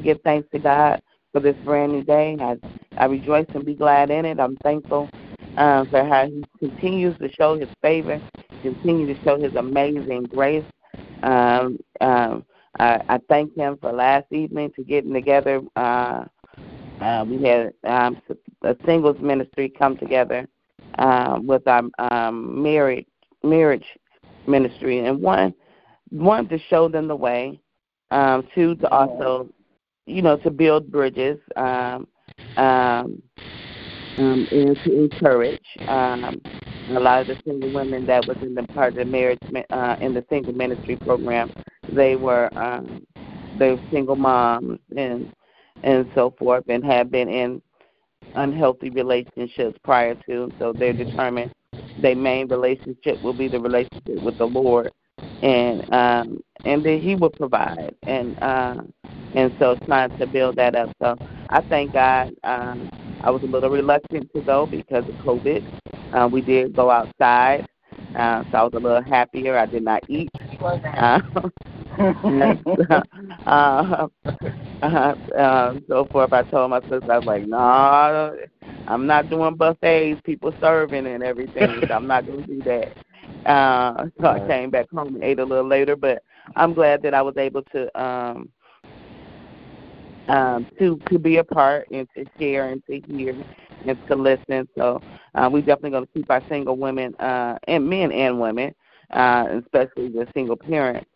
give 0.02 0.20
thanks 0.22 0.48
to 0.52 0.58
God 0.58 1.00
for 1.32 1.40
this 1.40 1.56
brand 1.64 1.92
new 1.92 2.02
day. 2.02 2.36
I 2.40 2.56
I 2.96 3.06
rejoice 3.06 3.46
and 3.54 3.64
be 3.64 3.74
glad 3.74 4.10
in 4.10 4.24
it. 4.24 4.38
I'm 4.38 4.56
thankful 4.58 5.08
uh, 5.56 5.84
for 5.86 6.04
how 6.04 6.26
He 6.26 6.44
continues 6.58 7.16
to 7.18 7.30
show 7.32 7.58
His 7.58 7.68
favor, 7.80 8.20
continue 8.62 9.12
to 9.12 9.22
show 9.24 9.38
His 9.38 9.54
amazing 9.54 10.24
grace. 10.24 10.64
Um, 11.22 11.78
um, 12.00 12.44
I, 12.78 13.00
I 13.08 13.18
thank 13.28 13.56
Him 13.56 13.78
for 13.80 13.92
last 13.92 14.26
evening 14.30 14.72
to 14.76 14.84
getting 14.84 15.12
together. 15.12 15.62
Uh, 15.76 16.24
uh, 17.00 17.24
we 17.26 17.42
had 17.42 17.72
um, 17.84 18.20
a 18.62 18.76
singles 18.84 19.16
ministry 19.20 19.68
come 19.68 19.96
together 19.96 20.46
uh, 20.98 21.38
with 21.42 21.66
our 21.66 21.82
um, 21.98 22.62
married 22.62 23.06
marriage 23.42 23.86
ministry, 24.46 25.06
and 25.06 25.20
one 25.20 25.54
one 26.10 26.46
to 26.48 26.58
show 26.58 26.88
them 26.88 27.08
the 27.08 27.16
way, 27.16 27.60
um, 28.10 28.46
two 28.54 28.74
to 28.76 28.88
also, 28.90 29.48
you 30.06 30.20
know, 30.20 30.36
to 30.36 30.50
build 30.50 30.92
bridges, 30.92 31.38
um, 31.56 32.06
um, 32.56 33.22
um, 34.18 34.46
and 34.50 34.76
to 34.84 35.04
encourage 35.04 35.64
um, 35.88 36.40
a 36.90 37.00
lot 37.00 37.22
of 37.22 37.28
the 37.28 37.38
single 37.46 37.72
women 37.72 38.04
that 38.06 38.26
was 38.26 38.36
in 38.42 38.54
the 38.54 38.62
part 38.74 38.90
of 38.90 38.96
the 38.96 39.04
marriage 39.04 39.38
uh, 39.70 39.96
in 40.00 40.12
the 40.12 40.24
single 40.28 40.52
ministry 40.52 40.96
program. 40.96 41.50
They 41.90 42.16
were 42.16 42.50
um, 42.56 43.06
they 43.58 43.70
were 43.70 43.80
single 43.90 44.16
moms 44.16 44.80
and 44.96 45.32
and 45.82 46.08
so 46.14 46.34
forth, 46.38 46.64
and 46.68 46.84
have 46.84 47.10
been 47.10 47.28
in 47.28 47.62
unhealthy 48.34 48.90
relationships 48.90 49.78
prior 49.82 50.14
to. 50.26 50.52
So 50.58 50.72
they're 50.72 50.92
determined 50.92 51.52
their 52.00 52.16
main 52.16 52.48
relationship 52.48 53.22
will 53.22 53.32
be 53.32 53.48
the 53.48 53.60
relationship 53.60 54.22
with 54.22 54.38
the 54.38 54.46
Lord, 54.46 54.90
and 55.42 55.92
um, 55.92 56.42
and 56.64 56.82
that 56.84 57.00
He 57.00 57.14
will 57.14 57.30
provide, 57.30 57.94
and 58.04 58.38
uh, 58.42 58.82
and 59.34 59.54
so 59.58 59.76
trying 59.86 60.16
to 60.18 60.26
build 60.26 60.56
that 60.56 60.74
up. 60.74 60.94
So 61.00 61.16
I 61.50 61.60
thank 61.62 61.92
God. 61.92 62.34
Um, 62.44 62.90
I 63.22 63.30
was 63.30 63.42
a 63.42 63.46
little 63.46 63.70
reluctant 63.70 64.32
to 64.34 64.40
go 64.42 64.66
because 64.66 65.08
of 65.08 65.14
COVID. 65.16 65.64
Uh, 66.12 66.28
we 66.30 66.40
did 66.40 66.74
go 66.74 66.90
outside, 66.90 67.66
uh, 68.16 68.44
so 68.50 68.58
I 68.58 68.62
was 68.62 68.72
a 68.74 68.78
little 68.78 69.02
happier. 69.02 69.56
I 69.56 69.66
did 69.66 69.84
not 69.84 70.02
eat. 70.08 70.30
Uh, 70.96 71.20
uh, 73.46 74.08
uh, 74.82 75.14
uh, 75.36 75.74
so 75.88 76.04
forth. 76.10 76.32
I 76.32 76.42
told 76.42 76.70
my 76.70 76.80
sister, 76.80 77.12
I 77.12 77.18
was 77.18 77.26
like, 77.26 77.42
no, 77.42 77.56
nah, 77.56 78.30
I'm 78.88 79.06
not 79.06 79.30
doing 79.30 79.54
buffets, 79.54 80.20
people 80.24 80.52
serving 80.60 81.06
and 81.06 81.22
everything. 81.22 81.82
so 81.88 81.94
I'm 81.94 82.06
not 82.06 82.26
going 82.26 82.44
to 82.44 82.54
do 82.54 82.62
that. 82.62 83.50
Uh, 83.50 84.06
so 84.20 84.26
I 84.26 84.46
came 84.46 84.70
back 84.70 84.90
home 84.90 85.14
and 85.14 85.24
ate 85.24 85.38
a 85.38 85.44
little 85.44 85.66
later, 85.66 85.96
but 85.96 86.22
I'm 86.56 86.74
glad 86.74 87.02
that 87.02 87.14
I 87.14 87.22
was 87.22 87.36
able 87.36 87.62
to 87.72 88.00
um, 88.00 88.48
um, 90.28 90.66
to 90.78 90.98
to 91.10 91.18
be 91.18 91.38
a 91.38 91.44
part 91.44 91.88
and 91.90 92.08
to 92.16 92.24
share 92.38 92.70
and 92.70 92.82
to 92.86 93.00
hear 93.08 93.34
and 93.86 93.98
to 94.08 94.16
listen. 94.16 94.68
So 94.76 95.02
uh, 95.34 95.48
we 95.52 95.60
definitely 95.60 95.90
going 95.90 96.06
to 96.06 96.12
keep 96.12 96.30
our 96.30 96.42
single 96.48 96.76
women 96.76 97.14
uh, 97.16 97.58
and 97.68 97.88
men 97.88 98.12
and 98.12 98.40
women, 98.40 98.74
uh, 99.10 99.46
especially 99.62 100.08
the 100.08 100.26
single 100.34 100.56
parents, 100.56 101.08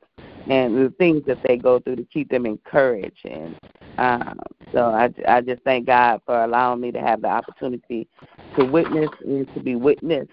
and 0.49 0.77
the 0.77 0.93
things 0.99 1.23
that 1.27 1.39
they 1.43 1.57
go 1.57 1.81
through 1.81 1.97
to 1.97 2.05
keep 2.05 2.29
them 2.31 2.47
encouraged. 2.47 3.25
And 3.25 3.57
uh, 3.99 4.35
so 4.73 4.87
I, 4.87 5.11
I 5.29 5.41
just 5.41 5.63
thank 5.63 5.87
God 5.87 6.21
for 6.27 6.45
allowing 6.45 6.81
me 6.81 6.93
to 6.93 7.01
have 7.01 7.23
the 7.23 7.29
opportunity 7.29 8.09
to 8.57 8.65
witness 8.65 9.11
and 9.25 9.53
to 9.55 9.61
be 9.61 9.75
witnessed 9.75 10.31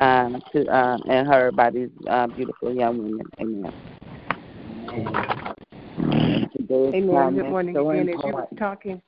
um, 0.00 0.42
to 0.52 0.66
um, 0.76 1.02
and 1.08 1.26
heard 1.26 1.56
by 1.56 1.70
these 1.70 1.90
uh, 2.08 2.26
beautiful 2.28 2.74
young 2.74 2.98
women. 2.98 3.26
Amen. 3.40 3.72
Amen. 6.94 7.34
Good 7.34 7.48
morning 7.50 7.74
so 7.74 7.90
again. 7.90 8.08
As 8.08 8.16
you 8.24 8.32
were 8.32 8.48
talking, 8.58 9.02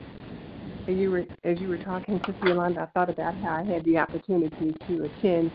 as 0.88 0.96
you 0.96 1.10
were 1.10 1.24
as 1.44 1.58
you 1.60 1.68
were 1.68 1.78
talking, 1.78 2.18
Sister 2.26 2.48
Yolanda, 2.48 2.82
I 2.82 2.86
thought 2.86 3.10
about 3.10 3.34
how 3.36 3.56
I 3.56 3.64
had 3.64 3.84
the 3.84 3.98
opportunity 3.98 4.74
to 4.86 5.04
attend. 5.04 5.50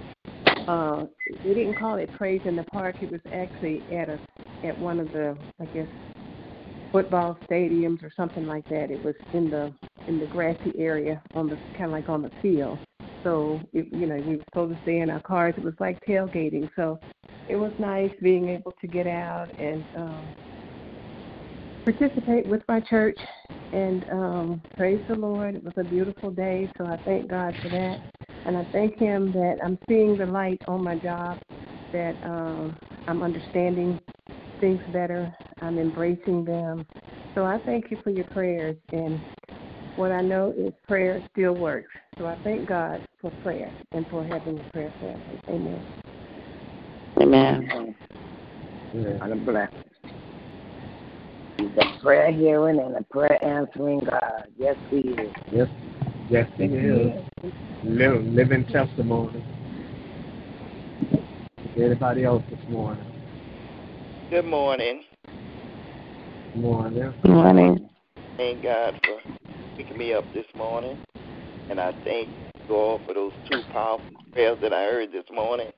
Uh, 0.67 1.05
they 1.43 1.53
didn't 1.53 1.75
call 1.75 1.95
it 1.95 2.11
Praise 2.17 2.41
in 2.45 2.55
the 2.55 2.63
Park. 2.63 2.97
It 3.01 3.11
was 3.11 3.21
actually 3.31 3.81
at 3.95 4.09
a 4.09 4.19
at 4.65 4.77
one 4.77 4.99
of 4.99 5.11
the 5.11 5.37
I 5.59 5.65
guess 5.65 5.87
football 6.91 7.37
stadiums 7.49 8.03
or 8.03 8.11
something 8.15 8.45
like 8.45 8.67
that. 8.69 8.91
It 8.91 9.03
was 9.03 9.15
in 9.33 9.49
the 9.49 9.73
in 10.07 10.19
the 10.19 10.25
grassy 10.27 10.73
area 10.77 11.21
on 11.33 11.49
the 11.49 11.55
kind 11.77 11.85
of 11.85 11.91
like 11.91 12.09
on 12.09 12.21
the 12.21 12.31
field. 12.41 12.77
So 13.23 13.61
it, 13.73 13.87
you 13.91 14.07
know 14.07 14.15
we 14.15 14.35
were 14.35 14.43
supposed 14.45 14.75
to 14.75 14.81
stay 14.83 14.99
in 14.99 15.09
our 15.09 15.21
cars. 15.21 15.53
It 15.57 15.63
was 15.63 15.75
like 15.79 16.03
tailgating. 16.05 16.69
So 16.75 16.99
it 17.47 17.55
was 17.55 17.71
nice 17.79 18.11
being 18.21 18.49
able 18.49 18.73
to 18.81 18.87
get 18.87 19.07
out 19.07 19.49
and 19.59 19.83
um, 19.95 20.35
participate 21.83 22.45
with 22.47 22.61
my 22.67 22.79
church 22.79 23.17
and 23.71 24.05
um, 24.11 24.61
praise 24.77 24.99
the 25.07 25.15
Lord. 25.15 25.55
It 25.55 25.63
was 25.63 25.73
a 25.77 25.83
beautiful 25.83 26.31
day, 26.31 26.69
so 26.77 26.85
I 26.85 26.97
thank 27.05 27.29
God 27.29 27.55
for 27.61 27.69
that. 27.69 27.99
And 28.45 28.57
I 28.57 28.63
thank 28.71 28.97
Him 28.97 29.31
that 29.33 29.57
I'm 29.63 29.77
seeing 29.87 30.17
the 30.17 30.25
light 30.25 30.59
on 30.67 30.83
my 30.83 30.95
job, 30.95 31.39
that 31.93 32.15
um, 32.23 32.77
I'm 33.07 33.23
understanding 33.23 33.99
things 34.59 34.81
better, 34.89 35.33
I'm 35.61 35.79
embracing 35.79 36.45
them. 36.45 36.85
So 37.35 37.45
I 37.45 37.57
thank 37.65 37.91
you 37.91 37.97
for 38.03 38.09
your 38.09 38.25
prayers. 38.25 38.75
And 38.91 39.19
what 39.95 40.11
I 40.11 40.21
know 40.21 40.53
is 40.57 40.73
prayer 40.87 41.23
still 41.31 41.53
works. 41.53 41.89
So 42.17 42.27
I 42.27 42.35
thank 42.43 42.67
God 42.67 43.03
for 43.21 43.31
prayer 43.41 43.73
and 43.93 44.05
for 44.09 44.25
having 44.25 44.59
a 44.59 44.71
prayer 44.71 44.91
family. 44.99 45.39
Amen. 45.49 45.83
Amen. 47.19 47.95
I'm 49.21 49.45
blessed. 49.45 49.73
He's 51.61 51.69
a 51.77 52.01
prayer 52.01 52.31
hearing 52.31 52.79
and 52.79 52.95
a 52.95 53.03
prayer 53.03 53.43
answering 53.43 53.99
God. 53.99 54.45
Yes, 54.57 54.75
He 54.89 54.97
is. 54.97 55.31
Yes, 55.51 55.67
yes, 56.27 56.49
He 56.57 56.63
is. 56.63 57.23
Live, 57.83 58.25
living 58.25 58.65
testimony. 58.65 59.43
Anybody 61.77 62.23
else 62.23 62.43
this 62.49 62.59
morning? 62.67 63.05
Good 64.31 64.45
morning. 64.45 65.03
Good 66.53 66.61
morning. 66.63 67.13
Good 67.21 67.31
morning. 67.31 67.89
Thank 68.37 68.63
God 68.63 68.95
for 69.05 69.19
picking 69.77 69.99
me 69.99 70.13
up 70.13 70.33
this 70.33 70.45
morning. 70.57 70.97
And 71.69 71.79
I 71.79 71.93
thank 72.03 72.29
God 72.67 73.01
for 73.05 73.13
those 73.13 73.33
two 73.47 73.61
powerful 73.71 74.05
prayers 74.33 74.57
that 74.63 74.73
I 74.73 74.85
heard 74.85 75.11
this 75.11 75.25
morning. 75.31 75.69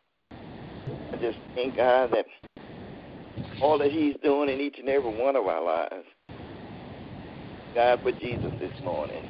I 1.13 1.17
just 1.17 1.39
thank 1.55 1.75
God 1.75 2.11
that 2.13 2.25
all 3.63 3.77
that 3.77 3.91
He's 3.91 4.15
doing 4.21 4.49
in 4.49 4.59
each 4.59 4.77
and 4.77 4.89
every 4.89 5.17
one 5.17 5.37
of 5.37 5.45
our 5.45 5.63
lives. 5.63 6.05
God 7.73 7.99
for 8.03 8.11
Jesus 8.11 8.51
this 8.59 8.73
morning. 8.83 9.23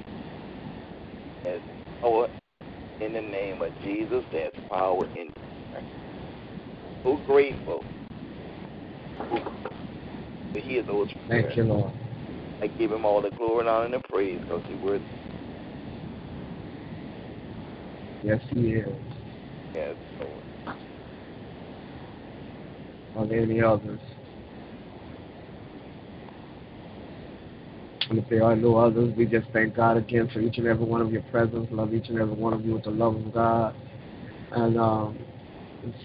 As 1.46 1.62
power 2.02 2.28
oh, 2.28 2.28
in 3.00 3.14
the 3.14 3.22
name 3.22 3.62
of 3.62 3.70
Jesus, 3.84 4.24
there's 4.32 4.54
power 4.70 5.06
in 5.16 5.32
prayer. 5.72 5.84
So 7.06 7.22
grateful 7.26 7.86
to 10.56 10.62
hear 10.62 10.84
those 10.84 11.10
prayers. 11.28 11.46
Thank 11.46 11.58
you, 11.58 11.64
Lord. 11.66 11.94
I 12.62 12.68
give 12.68 12.92
Him 12.92 13.06
all 13.06 13.22
the 13.22 13.32
glory 13.38 13.62
and 13.62 13.70
honor 13.70 13.86
and 13.86 13.94
the 13.94 14.00
praise 14.00 14.40
because 14.42 14.64
He 14.68 14.76
worthy. 14.76 15.06
Yes, 18.24 18.42
He 18.50 18.72
is. 18.72 18.88
Yes, 19.76 19.96
Lord. 20.20 20.44
Are 23.16 23.28
there 23.28 23.42
any 23.42 23.62
others? 23.62 24.02
If 28.18 28.30
there 28.30 28.44
are 28.44 28.56
no 28.56 28.78
others, 28.78 29.14
we 29.16 29.26
just 29.26 29.48
thank 29.52 29.76
God 29.76 29.98
again 29.98 30.30
for 30.34 30.40
each 30.40 30.58
and 30.58 30.68
every 30.68 30.86
one 30.86 31.02
of 31.02 31.12
your 31.12 31.24
presence. 31.24 31.68
Love 31.72 31.94
each 31.94 32.10
and 32.10 32.20
every 32.20 32.36
one 32.36 32.54
of 32.54 32.66
you 32.66 32.74
with 32.74 32.84
the 32.84 32.92
love 32.92 33.16
of 33.16 33.34
God. 33.34 33.76
And 34.52 34.78
um, 34.80 35.20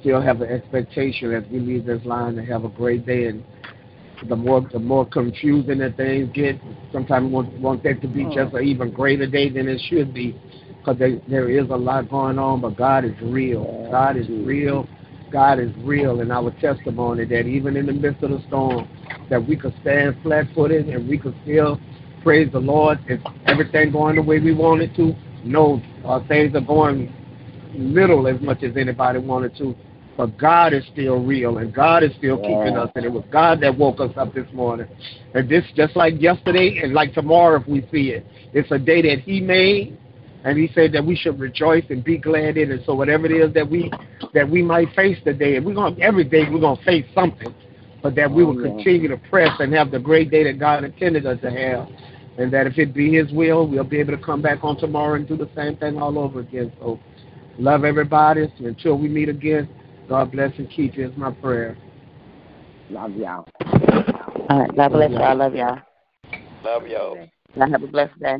still 0.01 0.21
have 0.21 0.41
an 0.41 0.49
expectation 0.49 1.33
as 1.33 1.45
we 1.51 1.61
leave 1.61 1.85
this 1.85 2.05
line 2.05 2.35
to 2.37 2.45
have 2.45 2.65
a 2.65 2.69
great 2.69 3.07
day. 3.07 3.27
And 3.27 3.45
the 4.29 4.37
more 4.37 4.67
the 4.73 4.79
more 4.79 5.07
confusing 5.07 5.79
that 5.79 5.97
things 5.97 6.31
get, 6.35 6.59
sometimes 6.93 7.27
we 7.27 7.31
want, 7.33 7.61
want 7.61 7.83
that 7.85 8.01
to 8.03 8.09
be 8.09 8.25
just 8.25 8.55
an 8.55 8.65
even 8.65 8.91
greater 8.91 9.27
day 9.27 9.49
than 9.51 9.69
it 9.69 9.81
should 9.89 10.13
be. 10.13 10.39
Because 10.79 10.99
there, 10.99 11.21
there 11.29 11.51
is 11.51 11.69
a 11.71 11.77
lot 11.77 12.09
going 12.09 12.39
on, 12.39 12.61
but 12.61 12.77
God 12.77 13.05
is 13.05 13.13
real. 13.21 13.89
God 13.91 14.17
is 14.17 14.29
real. 14.29 14.89
God 15.31 15.61
is 15.61 15.71
real. 15.79 16.21
And 16.21 16.33
our 16.33 16.51
testimony 16.53 17.25
that 17.27 17.47
even 17.47 17.77
in 17.77 17.87
the 17.87 17.93
midst 17.93 18.23
of 18.23 18.31
the 18.31 18.43
storm, 18.49 18.89
that 19.29 19.47
we 19.47 19.57
could 19.57 19.75
stand 19.83 20.17
flat-footed 20.23 20.89
and 20.89 21.09
we 21.09 21.19
could 21.19 21.35
still 21.43 21.79
praise 22.29 22.53
the 22.53 22.59
Lord. 22.59 22.99
If 23.07 23.21
everything 23.47 23.91
going 23.91 24.17
the 24.17 24.23
way 24.23 24.39
we 24.39 24.53
want 24.53 24.83
it 24.83 24.95
to, 24.97 25.15
no, 25.45 25.81
uh, 26.05 26.21
things 26.29 26.55
are 26.55 26.61
going 26.61 27.11
little 27.75 28.27
as 28.27 28.39
much 28.43 28.63
as 28.63 28.77
anybody 28.77 29.19
wanted 29.19 29.57
to. 29.57 29.75
But 30.15 30.37
God 30.37 30.75
is 30.75 30.85
still 30.93 31.25
real, 31.25 31.57
and 31.57 31.73
God 31.73 32.03
is 32.03 32.11
still 32.19 32.37
keeping 32.37 32.77
us. 32.77 32.91
And 32.97 33.07
it 33.07 33.11
was 33.11 33.25
God 33.33 33.63
that 33.63 33.79
woke 33.79 33.99
us 34.01 34.11
up 34.19 34.35
this 34.35 34.47
morning. 34.53 34.87
And 35.33 35.49
this, 35.49 35.65
just 35.75 35.97
like 35.97 36.21
yesterday 36.21 36.81
and 36.83 36.93
like 36.93 37.15
tomorrow, 37.15 37.63
if 37.63 37.67
we 37.67 37.81
see 37.91 38.11
it, 38.11 38.27
it's 38.53 38.71
a 38.73 38.79
day 38.79 39.01
that 39.01 39.21
He 39.21 39.41
made, 39.41 39.99
and 40.45 40.59
He 40.59 40.69
said 40.75 40.93
that 40.93 41.07
we 41.07 41.17
should 41.17 41.41
rejoice 41.41 41.85
and 41.89 42.05
be 42.05 42.19
glad 42.19 42.59
in 42.59 42.71
it. 42.71 42.83
So 42.85 42.95
whatever 42.95 43.25
it 43.25 43.33
is 43.33 43.55
that 43.55 43.71
we 43.71 43.91
that 44.35 44.47
we 44.47 44.61
might 44.63 44.95
face 44.95 45.17
today, 45.25 45.57
and 45.57 45.65
we're 45.65 45.73
gonna 45.73 45.97
every 45.99 46.25
day 46.25 46.43
we're 46.51 46.61
gonna 46.61 46.83
face 46.85 47.07
something, 47.15 47.55
but 48.03 48.15
that 48.17 48.31
we 48.31 48.45
will 48.45 48.61
continue 48.61 49.09
to 49.09 49.17
press 49.17 49.59
and 49.61 49.73
have 49.73 49.91
the 49.91 49.99
great 49.99 50.31
day 50.31 50.45
that 50.45 50.59
God 50.59 50.85
intended 50.85 51.25
us 51.25 51.41
to 51.41 51.51
have, 51.51 51.89
and 52.39 52.53
that 52.53 52.67
if 52.67 52.79
it 52.79 52.95
be 52.95 53.15
His 53.15 53.31
will, 53.33 53.67
we'll 53.67 53.85
be 53.85 53.99
able 53.99 54.17
to 54.17 54.23
come 54.23 54.41
back 54.41 54.63
on 54.63 54.79
tomorrow 54.79 55.15
and 55.15 55.27
do 55.27 55.37
the 55.37 55.51
same 55.55 55.77
thing 55.77 55.99
all 55.99 56.19
over 56.19 56.41
again. 56.41 56.73
So 56.79 56.99
love 57.59 57.85
everybody 57.85 58.47
until 58.61 58.97
we 58.97 59.09
meet 59.09 59.29
again. 59.29 59.69
God 60.09 60.33
bless 60.33 60.57
and 60.57 60.71
keep 60.71 60.97
you 60.97 61.09
is 61.09 61.17
my 61.17 61.33
prayer. 61.33 61.77
Love 62.91 63.15
y'all. 63.17 63.45
All 64.49 64.61
right. 64.61 64.77
God 64.77 64.89
bless 64.89 65.11
y'all. 65.11 65.37
Love 65.37 65.55
y'all. 65.55 65.79
Love 66.65 66.87
y'all. 66.87 67.29
Y'all 67.57 67.71
have 67.71 67.83
a 67.83 67.87
blessed 67.87 68.19
day. 68.19 68.37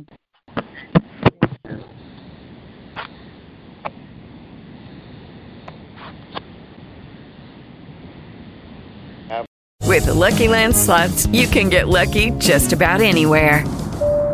With 9.85 10.05
the 10.05 10.15
Lucky 10.15 10.49
Land 10.49 10.77
slots, 10.77 11.27
you 11.29 11.49
can 11.49 11.71
get 11.71 11.89
lucky 11.89 12.31
just 12.33 12.73
about 12.73 13.01
anywhere. 13.01 13.65